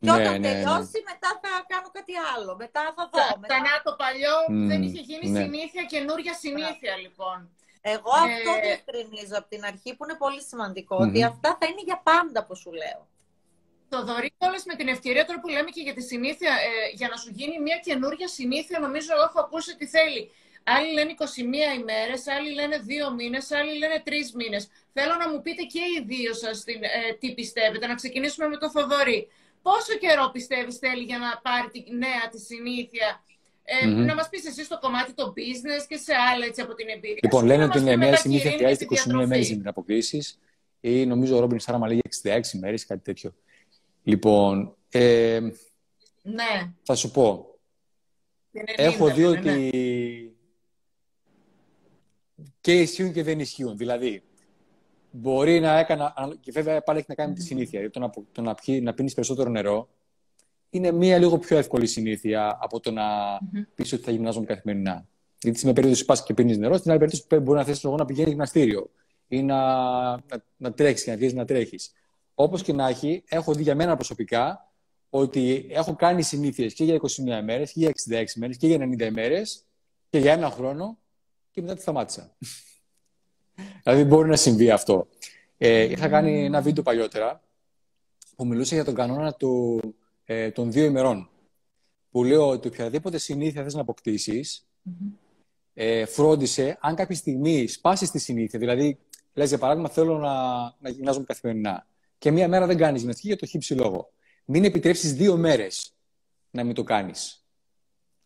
[0.00, 2.56] Και όταν ναι, ναι, τελειώσει, μετά θα κάνω κάτι άλλο.
[2.56, 3.38] Μετά θα δω.
[3.40, 3.56] Μετά...
[3.58, 4.36] να το παλιό
[4.70, 5.40] δεν είχε γίνει ναι.
[5.42, 7.38] συνήθεια, καινούρια συνήθεια λοιπόν.
[7.80, 8.22] Εγώ ε...
[8.28, 12.44] αυτό διευκρινίζω από την αρχή που είναι πολύ σημαντικό, ότι αυτά θα είναι για πάντα,
[12.46, 13.00] που σου λέω.
[13.88, 17.08] Το δωρή όλες με την ευκαιρία τώρα που λέμε και για τη συνήθεια, ε, για
[17.08, 20.30] να σου γίνει μια καινούρια συνήθεια, νομίζω εγώ έχω ακούσει ότι θέλει.
[20.74, 22.76] Άλλοι λένε 21 ημέρες, άλλοι λένε
[23.10, 24.10] 2 μήνες, άλλοι λένε 3
[24.40, 24.62] μήνες.
[24.92, 27.86] Θέλω να μου πείτε και οι δύο σας ε, τι πιστεύετε.
[27.86, 29.28] Να ξεκινήσουμε με το Θοδωρή.
[29.62, 33.08] Πόσο καιρό πιστεύεις θέλει για να πάρει τη νέα τη συνήθεια;
[33.70, 34.06] Ε, mm-hmm.
[34.08, 37.18] Να μας πεις εσύ στο κομμάτι το business και σε άλλα έτσι από την εμπειρία.
[37.22, 40.20] Λοιπόν, λένε ότι η νέα συνήθεια χρειάζεται 21 μέρες για την αποκλείσει.
[40.80, 43.34] Ή νομίζω ο Ρόμπιν Σάραμα λέγει 66 μέρες, κάτι τέτοιο.
[44.02, 44.76] Λοιπόν.
[44.88, 45.40] Ε,
[46.22, 46.72] ναι.
[46.82, 47.58] Θα σου πω.
[48.76, 49.70] Έχω δει ότι.
[52.66, 52.74] Ναι.
[52.74, 53.76] Και ισχύουν και δεν ισχύουν.
[53.76, 54.22] Δηλαδή,
[55.10, 56.14] μπορεί να έκανα.
[56.40, 57.90] Και βέβαια πάλι έχει να κάνει με τη συνήθεια.
[57.90, 59.88] Το να, το να, να πίνεις περισσότερο νερό
[60.70, 63.04] είναι μία λίγο πιο εύκολη συνήθεια από το να
[63.36, 63.66] mm-hmm.
[63.74, 65.06] πεις ότι θα γυμνάζομαι καθημερινά.
[65.42, 67.96] Γιατί σε μια περίπτωση πας και πίνεις νερό, στην άλλη περίπτωση μπορεί να θέσει εγώ
[67.96, 68.90] να πηγαίνεις γυμναστήριο
[69.28, 69.56] ή να,
[70.10, 71.92] να, να τρέχεις και να βγει να τρέχεις.
[72.34, 74.72] Όπως και να έχει, έχω δει για μένα προσωπικά
[75.10, 79.00] ότι έχω κάνει συνήθειες και για 21 ημέρε και για 66 ημέρε και για 90
[79.00, 79.42] ημέρε
[80.10, 80.98] και για ένα χρόνο
[81.58, 82.36] και μετά τη σταμάτησα.
[83.82, 85.08] δηλαδή μπορεί να συμβεί αυτό.
[85.56, 87.42] Ε, είχα κάνει ένα βίντεο παλιότερα
[88.36, 89.80] που μιλούσε για τον κανόνα του
[90.24, 91.30] ε, των δύο ημερών.
[92.10, 94.66] Που λέω ότι οποιαδήποτε συνήθεια θες να αποκτησεις
[95.74, 98.98] ε, φρόντισε αν κάποια στιγμή σπάσεις τη συνήθεια, δηλαδή
[99.34, 101.86] λες για παράδειγμα θέλω να, να γυμνάζομαι καθημερινά
[102.18, 104.12] και μία μέρα δεν κάνεις γυμναστική για το χύψη λόγο.
[104.44, 105.92] Μην επιτρέψεις δύο μέρες
[106.50, 107.47] να μην το κάνεις.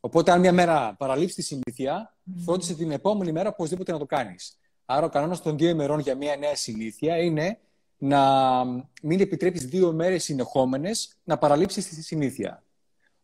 [0.05, 4.59] Οπότε αν μία μέρα παραλείψεις τη συνήθεια, φρόντισε την επόμενη μέρα οπωσδήποτε να το κάνεις.
[4.85, 7.59] Άρα ο κανόνας των δύο ημερών για μία νέα συνήθεια είναι
[7.99, 8.21] να
[9.03, 12.63] μην επιτρέπεις δύο μέρες συνεχόμενες να παραλείψεις τη συνήθεια.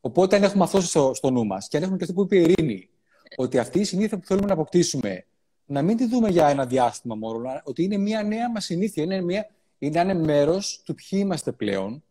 [0.01, 2.37] Οπότε, αν έχουμε αυτό στο, στο νου μας και αν έχουμε και αυτό που είπε
[2.37, 2.89] η Ειρήνη,
[3.37, 5.25] ότι αυτή η συνήθεια που θέλουμε να αποκτήσουμε,
[5.67, 9.21] να μην τη δούμε για ένα διάστημα μόνο, ότι είναι μια νέα μας συνήθεια, είναι,
[9.21, 12.05] μια, είναι ένα μέρος του ποιοι είμαστε πλέον,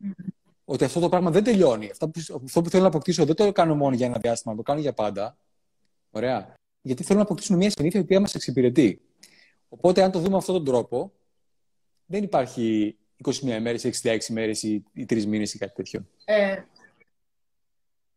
[0.69, 1.89] ότι αυτό το πράγμα δεν τελειώνει.
[1.91, 4.61] Αυτό που, αυτό που θέλω να αποκτήσω δεν το κάνω μόνο για ένα διάστημα, το
[4.61, 5.37] κάνω για πάντα.
[6.09, 6.53] Ωραία.
[6.81, 9.01] Γιατί θέλω να αποκτήσουμε μια συνήθεια που μας εξυπηρετεί.
[9.69, 11.13] Οπότε, αν το δούμε αυτόν τον τρόπο,
[12.05, 16.07] δεν υπάρχει 21 μέρες, 66 μέρες ή, ή 3 μήνες ή κάτι τέτοιο.
[16.25, 16.61] Ε,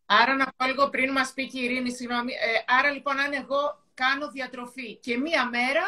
[0.05, 2.31] άρα να πω λίγο πριν μας πει και η Ειρήνη, συγγνώμη.
[2.31, 5.85] Ε, άρα λοιπόν αν εγώ κάνω διατροφή και μία μέρα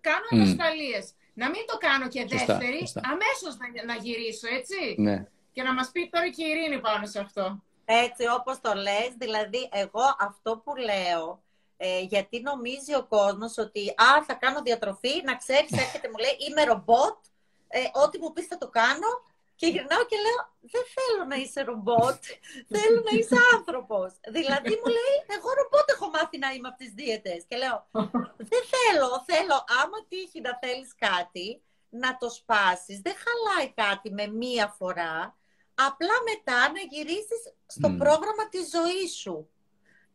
[0.00, 1.12] κάνω ανασταλίες.
[1.34, 4.94] Να μην το κάνω και δεύτερη, σωστά, αμέσως να, να γυρίσω, έτσι.
[4.96, 5.26] Ναι.
[5.56, 7.62] Και να μας πει τώρα και η Ειρήνη πάνω σε αυτό.
[7.84, 11.42] Έτσι, όπως το λες, δηλαδή εγώ αυτό που λέω
[11.76, 16.36] ε, γιατί νομίζει ο κόσμος ότι «Α, θα κάνω διατροφή, να ξέρεις, έρχεται μου λέει,
[16.48, 17.16] είμαι ρομπότ,
[17.68, 19.10] ε, ό,τι μου πεις θα το κάνω
[19.54, 22.20] και γυρνάω και λέω, δεν θέλω να είσαι ρομπότ,
[22.74, 24.10] θέλω να είσαι άνθρωπος.
[24.28, 27.44] δηλαδή μου λέει, εγώ ρομπότ έχω μάθει να είμαι από τις δίαιτες.
[27.48, 27.86] Και λέω,
[28.50, 33.00] δεν θέλω, θέλω, άμα τύχει να θέλεις κάτι, να το σπάσεις.
[33.00, 35.36] Δεν χαλάει κάτι με μία φορά,
[35.76, 39.48] απλά μετά να γυρίσεις στο πρόγραμμα της ζωής σου.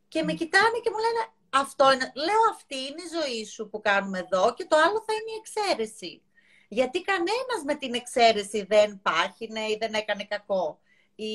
[0.07, 3.81] Και με κοιτάνε και μου λένε, αυτό είναι, λέω αυτή είναι η ζωή σου που
[3.81, 6.21] κάνουμε εδώ και το άλλο θα είναι η εξαίρεση.
[6.67, 10.79] Γιατί κανένας με την εξαίρεση δεν πάχινε ή δεν έκανε κακό.
[11.15, 11.33] Η,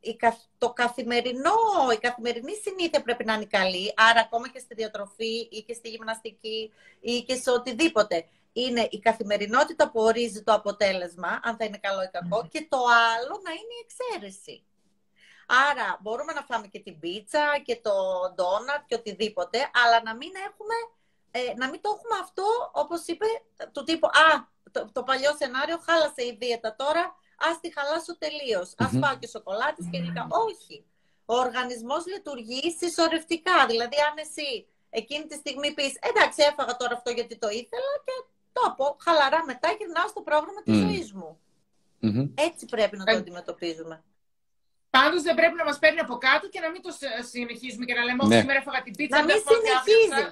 [0.00, 0.16] η,
[0.58, 1.58] το καθημερινό,
[1.92, 5.88] η καθημερινή συνήθεια πρέπει να είναι καλή, άρα ακόμα και στη διατροφή ή και στη
[5.88, 8.28] γυμναστική ή και σε οτιδήποτε.
[8.64, 12.78] Είναι η καθημερινότητα που ορίζει το αποτέλεσμα, αν θα είναι καλό ή κακό, και το
[13.12, 14.56] άλλο να είναι η εξαίρεση.
[15.70, 17.94] Άρα μπορούμε να φάμε και την πίτσα και το
[18.34, 20.76] ντόνατ και οτιδήποτε, αλλά να μην έχουμε,
[21.30, 23.26] ε, να μην το έχουμε αυτό, όπως είπε,
[23.72, 24.28] του τύπου «Α,
[24.72, 27.16] το, το παλιό σενάριο χάλασε η δίαιτα τώρα,
[27.48, 30.26] ας τη χαλάσω τελείως, ας φάω και σοκολάτες και γλυκά».
[30.46, 30.76] Όχι.
[31.30, 33.66] Ο οργανισμός λειτουργεί συσσωρευτικά.
[33.66, 38.14] Δηλαδή, αν εσύ εκείνη τη στιγμή πεις «Εντάξει, έφαγα τώρα αυτό γιατί το ήθελα» και
[38.64, 40.82] το πω χαλαρά μετά γυρνάω στο πρόγραμμα της mm.
[40.84, 41.30] ζωής μου.
[42.48, 43.96] Έτσι πρέπει να το ε, αντιμετωπίζουμε.
[44.90, 46.90] Πάντως δεν πρέπει να μας παίρνει από κάτω και να μην το
[47.32, 48.40] συνεχίζουμε και να λέμε Όχι, ναι.
[48.40, 49.16] σήμερα έφαγα την πίτσα.
[49.18, 50.24] Να μην συνεχίζει.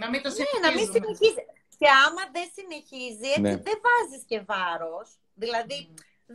[0.00, 0.60] Να μην το συνεχίζει.
[0.60, 1.42] Ναι, να μην συνεχίζει.
[1.80, 3.64] Και άμα δεν συνεχίζει, έτσι ναι.
[3.66, 5.08] δεν βάζεις και βάρος.
[5.42, 5.78] Δηλαδή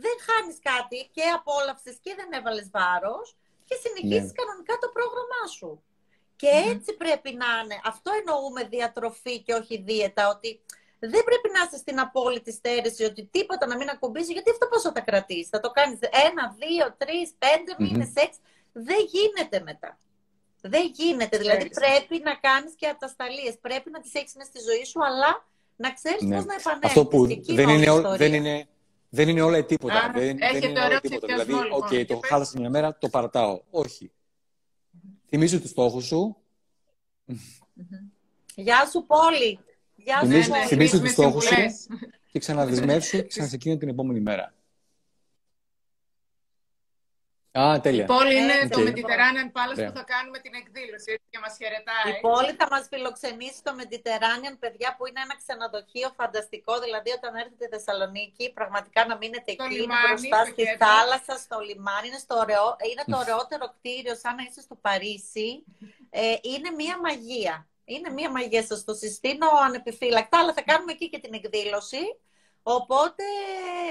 [0.04, 3.26] δεν χάνεις κάτι και απόλαυσες και δεν έβαλες βάρος
[3.68, 4.38] και συνεχίζεις ναι.
[4.40, 5.70] κανονικά το πρόγραμμά σου.
[6.36, 7.76] Και έτσι πρέπει να είναι.
[7.84, 10.28] Αυτό εννοούμε διατροφή και όχι δίαιτα.
[10.28, 10.60] Ότι
[10.98, 14.92] δεν πρέπει να είσαι στην απόλυτη στέρηση ότι τίποτα να μην ακουμπήσει, γιατί αυτό πόσο
[14.92, 17.82] θα κρατήσεις; Θα το κάνεις ένα, δύο, τρεις, πέντε mm-hmm.
[17.84, 18.38] μήνες, έξι.
[18.72, 19.98] Δεν γίνεται μετά.
[20.60, 21.38] Δεν γίνεται.
[21.38, 23.54] Δηλαδή πρέπει να κάνεις και ατασθαλίες.
[23.60, 26.36] Πρέπει να τις έχεις μέσα στη ζωή σου, αλλά να ξέρεις ναι.
[26.36, 26.88] πώς να επανέλθεις.
[26.88, 28.68] Αυτό που δεν είναι, δεν, είναι,
[29.08, 29.94] δεν είναι όλα τίποτα.
[29.94, 31.26] Α, δεν, δεν είναι όλα τίποτα.
[31.26, 33.60] Δηλαδή, OK, okay, το χάλασα μια μέρα, το παρατάω.
[33.70, 34.10] Όχι.
[35.28, 36.36] Θυμίζω τους στόχους σου.
[38.54, 39.58] Γεια σου, Πόλη.
[39.96, 41.54] Γεια σου, Θυμίζω, θυμίζω τους στόχους σου
[42.32, 44.54] και ξαναδεσμεύσου και ξανασεκίνω την επόμενη μέρα.
[47.60, 48.04] Α, τέλεια.
[48.06, 48.70] Η πόλη είναι okay.
[48.74, 49.88] το Mediterranean Palace yeah.
[49.88, 52.10] που θα κάνουμε την εκδήλωση και μας χαιρετάει.
[52.12, 56.74] Η πόλη θα μας φιλοξενήσει στο Mediterranean, παιδιά, που είναι ένα ξενοδοχείο φανταστικό.
[56.84, 62.06] Δηλαδή, όταν έρθετε στη Θεσσαλονίκη, πραγματικά να μείνετε εκεί, λιμάνι, μπροστά στη θάλασσα, στο λιμάνι.
[62.08, 65.50] Είναι, στο ωραίο, είναι το ωραιότερο κτίριο, σαν να είσαι στο Παρίσι.
[66.10, 67.56] Ε, είναι μία μαγεία.
[67.94, 72.04] Είναι μία μαγεία, σας το συστήνω ανεπιφύλακτα, αλλά θα κάνουμε εκεί και την εκδήλωση.
[72.68, 73.24] Οπότε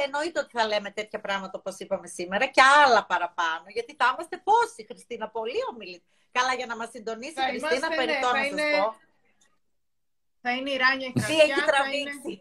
[0.05, 4.37] εννοείται ότι θα λέμε τέτοια πράγματα όπως είπαμε σήμερα και άλλα παραπάνω, γιατί θα είμαστε
[4.43, 6.03] πόσοι, Χριστίνα, πολύ ομιλή.
[6.31, 8.61] Καλά, για να μας συντονίσει η Χριστίνα, ναι, περιττώ να είναι...
[8.61, 8.95] σας πω.
[10.41, 12.33] Θα είναι η Ράνια Τι έχει τραβήξει;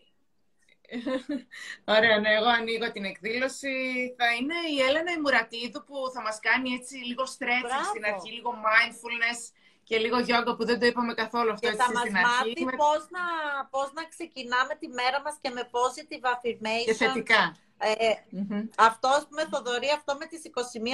[1.97, 3.74] Ωραία, ναι, εγώ ανοίγω την εκδήλωση.
[4.18, 8.30] Θα είναι η Έλενα η Μουρατίδου που θα μας κάνει έτσι λίγο stretching στην αρχή,
[8.32, 9.41] λίγο mindfulness
[9.85, 13.24] και λίγο γιόγκα που δεν το είπαμε καθόλου αυτό και θα μας μάθει πώς, να,
[13.70, 16.85] πώς να ξεκινάμε τη μέρα μας και με positive affirmation.
[16.85, 17.57] Και θετικά.
[17.78, 18.68] Ε, mm-hmm.
[18.76, 20.43] Αυτό, ας πούμε, Θοδωρή, αυτό με τις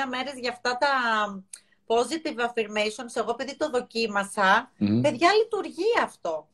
[0.05, 0.93] 21 μέρες για αυτά τα
[1.87, 5.01] positive affirmations, εγώ επειδή το δοκίμασα, mm-hmm.
[5.03, 6.49] παιδιά λειτουργεί αυτό.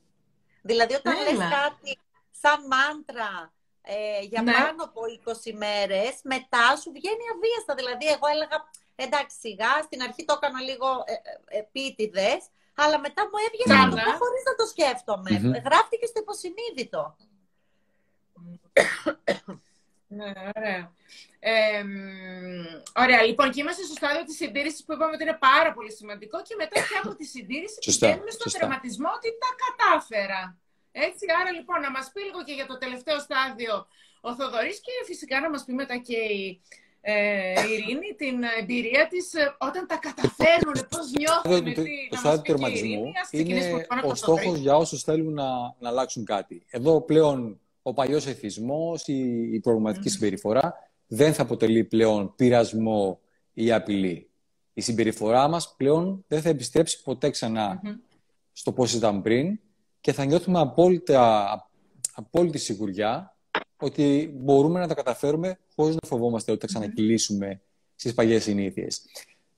[0.63, 1.23] Δηλαδή όταν Έλα.
[1.25, 1.99] λες κάτι
[2.31, 4.53] σαν μάντρα ε, για ναι.
[4.53, 7.75] πάνω από 20 μέρες, μετά σου βγαίνει αβίαστα.
[7.75, 8.59] Δηλαδή εγώ έλεγα
[8.97, 12.31] Εντάξει, σιγά, στην αρχή το έκανα λίγο ε, ε, επίτηδε,
[12.75, 15.31] αλλά μετά μου έβγαινε να το πω χωρίς να το σκέφτομαι.
[15.33, 15.65] Mm-hmm.
[15.65, 17.17] Γράφτηκε στο υποσυνείδητο.
[20.09, 20.93] Ναι, ωραία.
[21.39, 21.85] Ε,
[22.95, 26.43] ωραία, λοιπόν, και είμαστε στο στάδιο της συντήρησης που είπαμε ότι είναι πάρα πολύ σημαντικό
[26.43, 30.59] και μετά και από τη συντήρηση πηγαίνουμε στον τερματισμό ότι τα κατάφερα.
[30.93, 33.87] Έτσι, άρα λοιπόν να μας πει λίγο και για το τελευταίο στάδιο
[34.21, 36.61] ο Θοδωρής και φυσικά να μας πει μετά και η
[37.09, 41.75] ε, Ειρήνη την εμπειρία της ε, όταν τα καταφέρνουν, πώς νιώθουν.
[41.75, 45.45] Το, το στάδιο του τερματισμού είναι ο στόχος για όσους θέλουν να,
[45.79, 46.65] να αλλάξουν κάτι.
[46.71, 50.13] Εδώ πλέον ο παλιός εθισμός, η, η προβληματική mm.
[50.13, 50.75] συμπεριφορά
[51.07, 53.21] δεν θα αποτελεί πλέον πειρασμό
[53.53, 54.31] ή απειλή.
[54.73, 57.97] Η συμπεριφορά μας πλέον δεν θα επιστρέψει ποτέ ξανά mm-hmm.
[58.53, 59.61] στο πώς ήταν πριν
[60.01, 61.71] και θα νιώθουμε απόλυτα,
[62.15, 63.36] απόλυτη σιγουριά
[63.77, 67.61] ότι μπορούμε να τα καταφέρουμε χωρίς να φοβόμαστε ότι θα ξανακυλήσουμε
[67.97, 69.03] στις παλιές συνήθειες.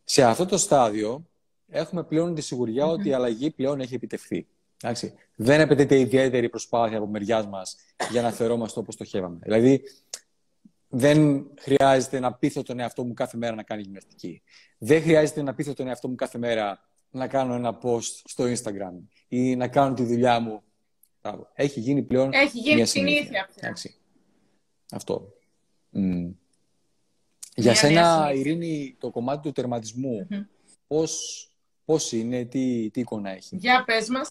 [0.05, 1.27] Σε αυτό το στάδιο
[1.69, 4.47] έχουμε πλέον τη σιγουριά ότι η αλλαγή πλέον έχει επιτευχθεί.
[4.83, 5.14] Εντάξει.
[5.35, 7.77] Δεν απαιτείται ιδιαίτερη προσπάθεια από μεριά μας
[8.11, 9.39] για να φερόμαστε όπως το χέβαμε.
[9.43, 9.83] Δηλαδή,
[10.89, 14.43] δεν χρειάζεται να πείθω τον εαυτό μου κάθε μέρα να κάνει γυμναστική.
[14.79, 19.09] Δεν χρειάζεται να πείθω τον εαυτό μου κάθε μέρα να κάνω ένα post στο Instagram
[19.29, 20.62] ή να κάνω τη δουλειά μου.
[21.55, 22.33] Έχει γίνει πλέον.
[22.33, 23.49] Έχει γίνει συνήθεια.
[23.55, 23.95] συνήθεια.
[24.91, 25.32] Αυτό.
[25.93, 26.32] Mm.
[27.55, 30.47] Για σένα, Ειρήνη, το κομμάτι του τερματισμού, mm-hmm.
[30.86, 31.45] πώς,
[31.84, 34.30] πώς είναι, τι, τι εικόνα έχει; Για πες μας.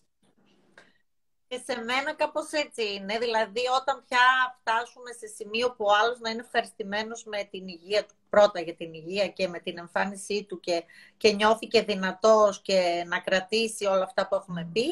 [1.47, 3.17] Και σε μένα κάπως έτσι είναι.
[3.17, 4.19] Δηλαδή, όταν πια
[4.59, 8.75] φτάσουμε σε σημείο που ο άλλος να είναι ευχαριστημένος με την υγεία του, πρώτα για
[8.75, 10.83] την υγεία και με την εμφάνισή του και,
[11.17, 14.87] και νιώθει και δυνατός και να κρατήσει όλα αυτά που έχουμε πει,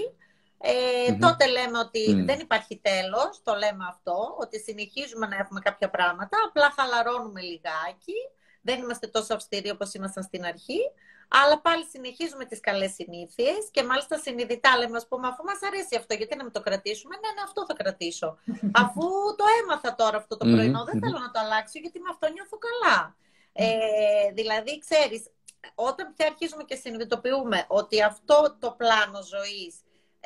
[0.58, 5.89] ε, Τότε λέμε ότι δεν υπάρχει τέλος, το λέμε αυτό, ότι συνεχίζουμε να έχουμε κάποια
[5.89, 8.18] πράγματα, απλά χαλαρώνουμε λιγάκι,
[8.62, 10.80] δεν είμαστε τόσο αυστηροί όπως ήμασταν στην αρχή,
[11.28, 15.95] αλλά πάλι συνεχίζουμε τις καλές συνήθειες και μάλιστα συνειδητά λέμε, ας πούμε, αφού μας αρέσει
[15.95, 18.38] αυτό, γιατί να μην το κρατήσουμε, ναι, ναι, αυτό θα κρατήσω.
[18.84, 19.06] αφού
[19.38, 22.58] το έμαθα τώρα αυτό το πρωινό, δεν θέλω να το αλλάξω, γιατί με αυτό νιώθω
[22.68, 23.16] καλά.
[23.53, 25.30] Ε, δηλαδή, ξέρεις,
[25.76, 29.76] όταν πια αρχίζουμε και συνειδητοποιούμε ότι αυτό το πλάνο ζωής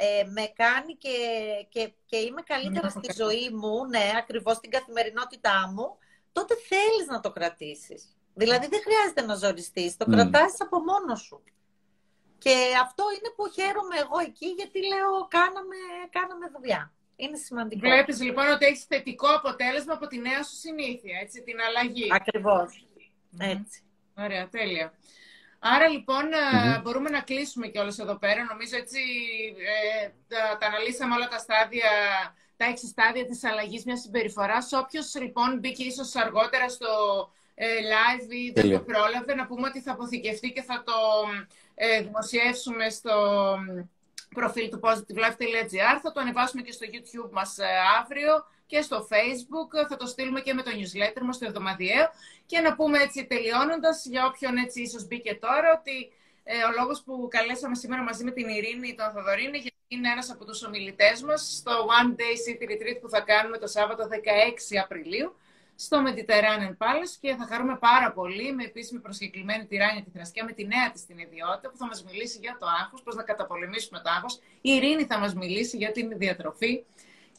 [0.02, 1.18] ε, με κάνει και,
[1.70, 5.98] και, και είμαι καλύτερα στη ζωή μου, ναι, ακριβώς στην καθημερινότητά μου,
[6.32, 8.18] τότε θέλεις να το κρατήσεις.
[8.34, 10.12] Δηλαδή δεν χρειάζεται να ζοριστείς, το mm.
[10.12, 11.44] κρατάς από μόνο σου.
[12.38, 15.80] Και αυτό είναι που χαίρομαι εγώ εκεί, γιατί λέω κάναμε,
[16.10, 16.94] κάναμε δουλειά.
[17.16, 17.80] Είναι σημαντικό.
[17.80, 22.08] Βλέπεις λοιπόν ότι έχεις θετικό αποτέλεσμα από τη νέα σου συνήθεια, έτσι, την αλλαγή.
[22.12, 22.86] Ακριβώς.
[23.38, 23.82] Έτσι.
[24.18, 24.94] Ωραία, τέλεια.
[25.60, 26.82] Άρα λοιπόν mm-hmm.
[26.82, 28.44] μπορούμε να κλείσουμε και όλες εδώ πέρα.
[28.44, 29.00] Νομίζω έτσι
[30.04, 31.90] ε, τα, τα, αναλύσαμε όλα τα στάδια,
[32.58, 34.72] τα έξι στάδια της αλλαγής μιας συμπεριφοράς.
[34.74, 36.88] Όποιος λοιπόν μπήκε ίσως αργότερα στο
[37.56, 40.94] ε, live ή δεν το πρόλαβε, να πούμε ότι θα αποθηκευτεί και θα το
[41.76, 43.14] ε, δημοσιεύσουμε στο
[44.36, 46.00] προφίλ του positivelife.gr.
[46.02, 47.66] Θα το ανεβάσουμε και στο YouTube μας ε,
[48.02, 49.72] αύριο και στο Facebook.
[49.90, 52.06] Θα το στείλουμε και με το newsletter μας, το εβδομαδιαίο.
[52.46, 55.98] Και να πούμε έτσι τελειώνοντας, για όποιον έτσι ίσως μπήκε τώρα, ότι
[56.44, 60.10] ε, ο λόγος που καλέσαμε σήμερα μαζί με την Ειρήνη τον Θοδωρή είναι γιατί είναι
[60.12, 64.04] ένας από τους ομιλητές μας στο One Day City Retreat που θα κάνουμε το Σάββατο
[64.12, 65.36] 16 Απριλίου
[65.76, 70.44] στο Mediterranean Palace και θα χαρούμε πάρα πολύ με επίσημη προσκεκλημένη τη Ράνια τη Θρασκιά
[70.44, 73.24] με τη νέα της την ιδιότητα που θα μας μιλήσει για το άγχος, πώς να
[73.24, 74.36] καταπολεμήσουμε το άγχος.
[74.62, 76.84] Η Ειρήνη θα μας μιλήσει για την διατροφή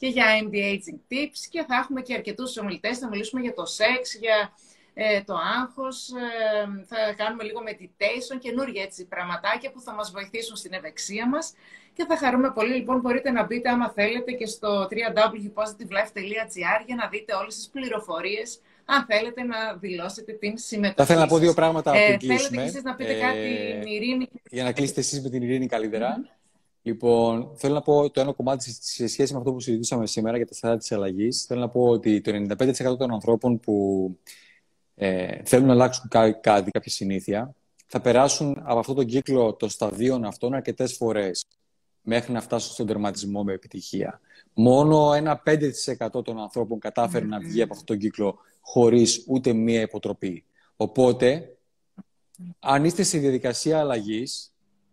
[0.01, 4.15] και για anti-aging tips και θα έχουμε και αρκετούς ομιλητές, θα μιλήσουμε για το σεξ,
[4.15, 4.53] για
[4.93, 10.55] ε, το άγχος, ε, θα κάνουμε λίγο meditation, καινούργια έτσι πραγματάκια που θα μας βοηθήσουν
[10.55, 11.53] στην ευεξία μας.
[11.93, 12.73] Και θα χαρούμε πολύ.
[12.73, 18.59] Λοιπόν, μπορείτε να μπείτε άμα θέλετε και στο www.positivelife.gr για να δείτε όλες τις πληροφορίες
[18.85, 22.61] αν θέλετε να δηλώσετε την συμμετοχή Θα ήθελα να πω δύο πράγματα ε, Θέλετε και
[22.61, 24.29] εσείς να πείτε κάτι, ε, Ειρήνη.
[24.49, 25.67] Για να κλείσετε εσείς με την Ειρήνη
[26.83, 30.45] Λοιπόν, θέλω να πω το ένα κομμάτι σε σχέση με αυτό που συζητήσαμε σήμερα για
[30.47, 31.45] τα στάδια της αλλαγής.
[31.45, 32.31] Θέλω να πω ότι το
[32.91, 34.17] 95% των ανθρώπων που
[34.95, 37.55] ε, θέλουν να αλλάξουν κάτι, κάποια συνήθεια,
[37.87, 41.45] θα περάσουν από αυτόν τον κύκλο των σταδίων αυτών αρκετές φορές
[42.01, 44.19] μέχρι να φτάσουν στον τερματισμό με επιτυχία.
[44.53, 49.81] Μόνο ένα 5% των ανθρώπων κατάφερε να βγει από αυτόν τον κύκλο χωρίς ούτε μία
[49.81, 50.45] υποτροπή.
[50.75, 51.57] Οπότε,
[52.59, 54.50] αν είστε σε διαδικασία αλλαγής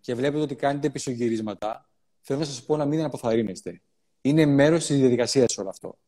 [0.08, 1.88] και βλέπετε ότι κάνετε πισωγυρίσματα,
[2.20, 3.80] θέλω να σας πω να μην αποθαρρύνεστε.
[4.20, 5.98] Είναι μέρος της διαδικασίας όλο αυτό.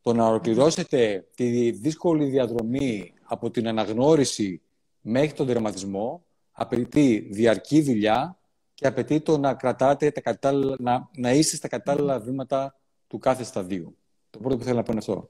[0.00, 4.62] Το να ολοκληρώσετε τη δύσκολη διαδρομή από την αναγνώριση
[5.00, 8.38] μέχρι τον τερματισμό απαιτεί διαρκή δουλειά
[8.74, 13.44] και απαιτεί το να κρατάτε τα κατάλληλα, να, να είστε στα κατάλληλα βήματα του κάθε
[13.44, 13.96] σταδίου.
[14.30, 15.28] Το πρώτο που θέλω να πω είναι αυτό.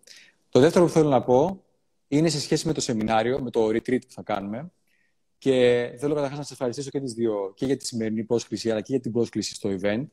[0.48, 1.62] Το δεύτερο που θέλω να πω
[2.08, 4.72] είναι σε σχέση με το σεμινάριο, με το retreat που θα κάνουμε.
[5.42, 8.80] Και θέλω καταρχάς να σας ευχαριστήσω και τις δύο, και για τη σημερινή πρόσκληση, αλλά
[8.80, 10.04] και για την πρόσκληση στο event.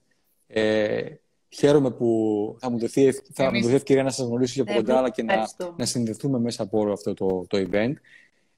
[0.47, 1.05] Ε,
[1.49, 4.97] χαίρομαι που θα μου δοθεί, θα μου δοθεί ευκαιρία να σας γνωρίσω για από κοντά,
[4.97, 7.93] αλλά και να, να συνδεθούμε μέσα από όλο αυτό το, το event.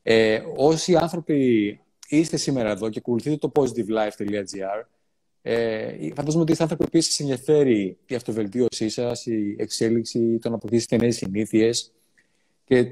[0.01, 4.83] Ε, όσοι άνθρωποι είστε σήμερα εδώ και ακολουθείτε το positivelife.gr,
[5.41, 10.55] ε, φαντάζομαι ότι είστε άνθρωποι που σα ενδιαφέρει η αυτοβελτίωσή σας, η εξέλιξη, το να
[10.55, 11.91] αποκτήσετε νέες συνήθειες.
[12.65, 12.91] Και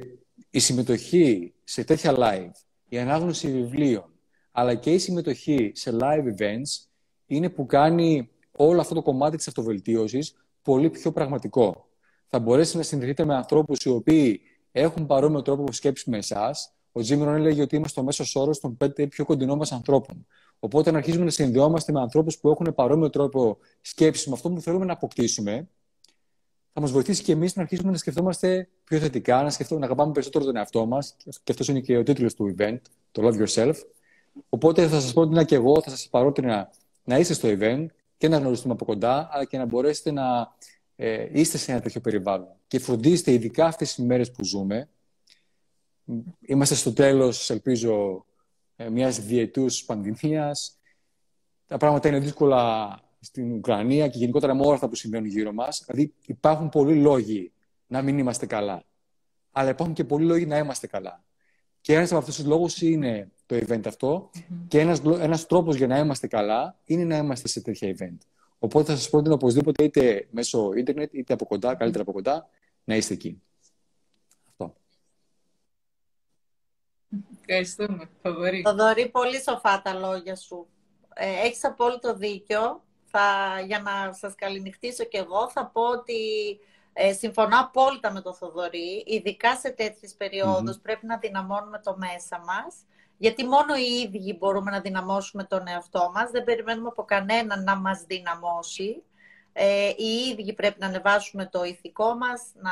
[0.49, 4.05] η συμμετοχή σε τέτοια live, η ανάγνωση βιβλίων,
[4.51, 6.87] αλλά και η συμμετοχή σε live events
[7.25, 11.87] είναι που κάνει όλο αυτό το κομμάτι της αυτοβελτίωσης πολύ πιο πραγματικό.
[12.27, 16.73] Θα μπορέσετε να συνδεθείτε με ανθρώπους οι οποίοι έχουν παρόμοιο τρόπο σκέψη με εσάς.
[16.91, 20.25] Ο Τζίμιρον έλεγε ότι είμαστε ο μέσος όρος των πέντε πιο κοντινών μας ανθρώπων.
[20.59, 24.61] Οπότε, να αρχίσουμε να συνδυόμαστε με ανθρώπους που έχουν παρόμοιο τρόπο σκέψη με αυτό που
[24.61, 25.69] θέλουμε να αποκτήσουμε,
[26.73, 30.11] θα μας βοηθήσει και εμείς να αρχίσουμε να σκεφτόμαστε πιο θετικά, να, σκεφτούμε, να αγαπάμε
[30.11, 31.15] περισσότερο τον εαυτό μας.
[31.43, 32.77] Και αυτός είναι και ο τίτλος του event,
[33.11, 33.73] το Love Yourself.
[34.49, 36.71] Οπότε θα σας πω ότι και εγώ θα σας παρότρινα
[37.03, 37.85] να είστε στο event
[38.17, 40.55] και να γνωριστούμε από κοντά, αλλά και να μπορέσετε να
[40.95, 42.47] ε, είστε σε ένα τέτοιο περιβάλλον.
[42.67, 44.89] Και φροντίστε, ειδικά αυτές τις μέρες που ζούμε,
[46.41, 48.25] είμαστε στο τέλος, ελπίζω,
[48.75, 50.77] ε, μιας διετούς πανδημίας.
[51.67, 55.83] Τα πράγματα είναι δύσκολα στην Ουκρανία και γενικότερα με όλα αυτά που συμβαίνουν γύρω μας.
[55.85, 57.51] Δηλαδή, υπάρχουν πολλοί λόγοι
[57.89, 58.83] να μην είμαστε καλά.
[59.51, 61.23] Αλλά υπάρχουν και πολλοί λόγοι να είμαστε καλά.
[61.81, 64.29] Και ένας από αυτούς τους λόγους είναι το event αυτό.
[64.33, 64.55] Mm-hmm.
[64.67, 68.17] Και ένας ένας τρόπος για να είμαστε καλά είναι να είμαστε σε τέτοια event.
[68.59, 72.49] Οπότε θα σας πρότεινα οπωσδήποτε είτε μέσω ίντερνετ είτε από κοντά, καλύτερα από κοντά,
[72.83, 73.41] να είστε εκεί.
[74.49, 74.75] Αυτό.
[77.45, 78.61] Ευχαριστούμε, Θοδωρή.
[78.61, 80.67] Θοδωρή, πολύ σοφά τα λόγια σου.
[81.13, 82.83] Ε, έχεις απόλυτο δίκιο.
[83.11, 86.15] Θα, για να σας καληνυχτήσω κι εγώ, θα πω ότι
[86.93, 89.03] ε, συμφωνώ απόλυτα με τον Θοδωρή.
[89.05, 90.15] Ειδικά σε τέτοιες
[90.81, 92.75] πρέπει να δυναμώνουμε το μέσα μας.
[93.17, 96.31] Γιατί μόνο οι ίδιοι μπορούμε να δυναμώσουμε τον εαυτό μας.
[96.31, 99.03] Δεν περιμένουμε από κανέναν να μας δυναμώσει.
[99.53, 102.71] Ε, οι ίδιοι πρέπει να ανεβάσουμε το ηθικό μας, να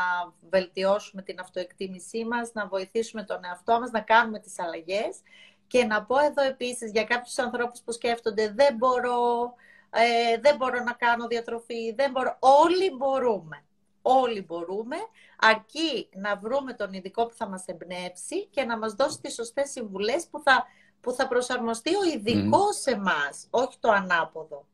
[0.49, 5.19] βελτιώσουμε την αυτοεκτίμησή μας, να βοηθήσουμε τον εαυτό μας, να κάνουμε τις αλλαγές.
[5.67, 9.53] Και να πω εδώ επίσης για κάποιους ανθρώπους που σκέφτονται δεν μπορώ,
[9.89, 12.37] ε, δεν μπορώ να κάνω διατροφή, δεν μπορώ.
[12.39, 13.66] Όλοι μπορούμε
[14.07, 14.95] όλοι μπορούμε,
[15.37, 19.69] αρκεί να βρούμε τον ειδικό που θα μας εμπνεύσει και να μας δώσει τις σωστές
[19.69, 20.65] συμβουλές που θα,
[21.01, 22.81] που θα προσαρμοστεί ο ειδικός mm.
[22.81, 24.65] σε εμάς, όχι το ανάποδο.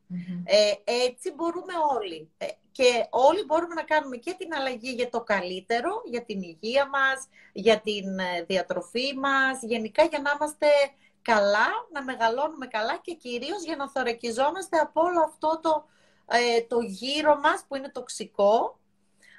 [0.44, 0.72] Ε,
[1.04, 2.30] έτσι μπορούμε όλοι.
[2.38, 6.88] Ε, και όλοι μπορούμε να κάνουμε και την αλλαγή για το καλύτερο, για την υγεία
[6.88, 10.66] μας, για την ε, διατροφή μας, γενικά για να είμαστε
[11.22, 15.84] καλά, να μεγαλώνουμε καλά και κυρίως για να θωρακιζόμαστε από όλο αυτό το,
[16.26, 18.78] ε, το γύρο μας που είναι τοξικό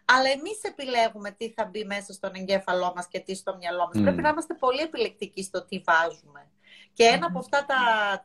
[0.05, 4.01] αλλά εμείς επιλέγουμε τι θα μπει μέσα στον εγκέφαλό μας και τι στο μυαλό μας.
[4.01, 6.49] Πρέπει να είμαστε πολύ επιλεκτικοί στο τι βάζουμε.
[6.93, 7.75] Και ένα από αυτά τα,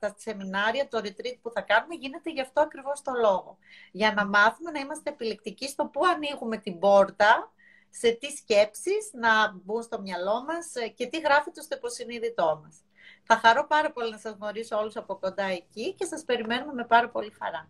[0.00, 3.58] τα σεμινάρια, το retreat που θα κάνουμε, γίνεται γι' αυτό ακριβώς το λόγο.
[3.92, 7.52] Για να μάθουμε να είμαστε επιλεκτικοί στο πού ανοίγουμε την πόρτα,
[7.90, 12.76] σε τι σκέψεις να μπουν στο μυαλό μας και τι γράφεται στο υποσυνείδητό μας.
[13.22, 16.84] Θα χαρώ πάρα πολύ να σας γνωρίσω όλους από κοντά εκεί και σας περιμένουμε με
[16.84, 17.68] πάρα πολύ χαρά.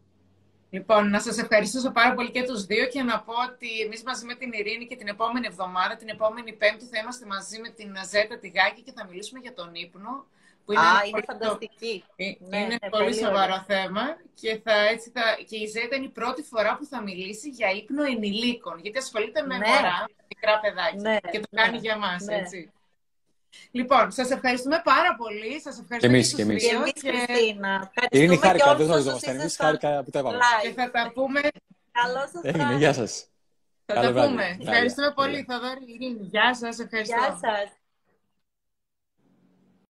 [0.71, 4.25] Λοιπόν, να σας ευχαριστήσω πάρα πολύ και τους δύο και να πω ότι εμείς μαζί
[4.25, 7.91] με την Ειρήνη και την επόμενη εβδομάδα, την επόμενη Πέμπτη, θα είμαστε μαζί με την
[8.11, 10.27] Ζέτα τη Γάκη και θα μιλήσουμε για τον ύπνο.
[10.65, 12.05] Που είναι Α, είναι φανταστική.
[12.17, 14.03] Ε, ναι, είναι ναι, πολύ, σοβαρό θέμα
[14.35, 15.23] και, θα, έτσι θα...
[15.49, 19.43] και η Ζέτα είναι η πρώτη φορά που θα μιλήσει για ύπνο ενηλίκων, γιατί ασχολείται
[19.43, 19.67] με ναι.
[19.67, 22.73] μωρά, μικρά παιδάκια ναι, και το κάνει για μας, έτσι.
[23.71, 25.61] Λοιπόν, σας ευχαριστούμε πάρα πολύ.
[25.61, 26.63] Σας ευχαριστούμε και εμείς και εμείς.
[27.01, 27.93] Και Χριστίνα.
[28.11, 29.31] Είναι χάρηκα, δεν γνωριζόμαστε.
[29.31, 30.39] Εμεί χάρηκα που τα είπαμε.
[30.63, 31.41] Και θα τα πούμε.
[31.93, 33.27] Καλό σας Έγινε, γεια σας.
[33.85, 34.57] Θα τα πούμε.
[34.61, 36.29] Ευχαριστούμε πολύ, Θοδόρη Ειρήνη.
[36.31, 37.17] Γεια σας, ευχαριστώ.
[37.17, 37.80] Γεια σας.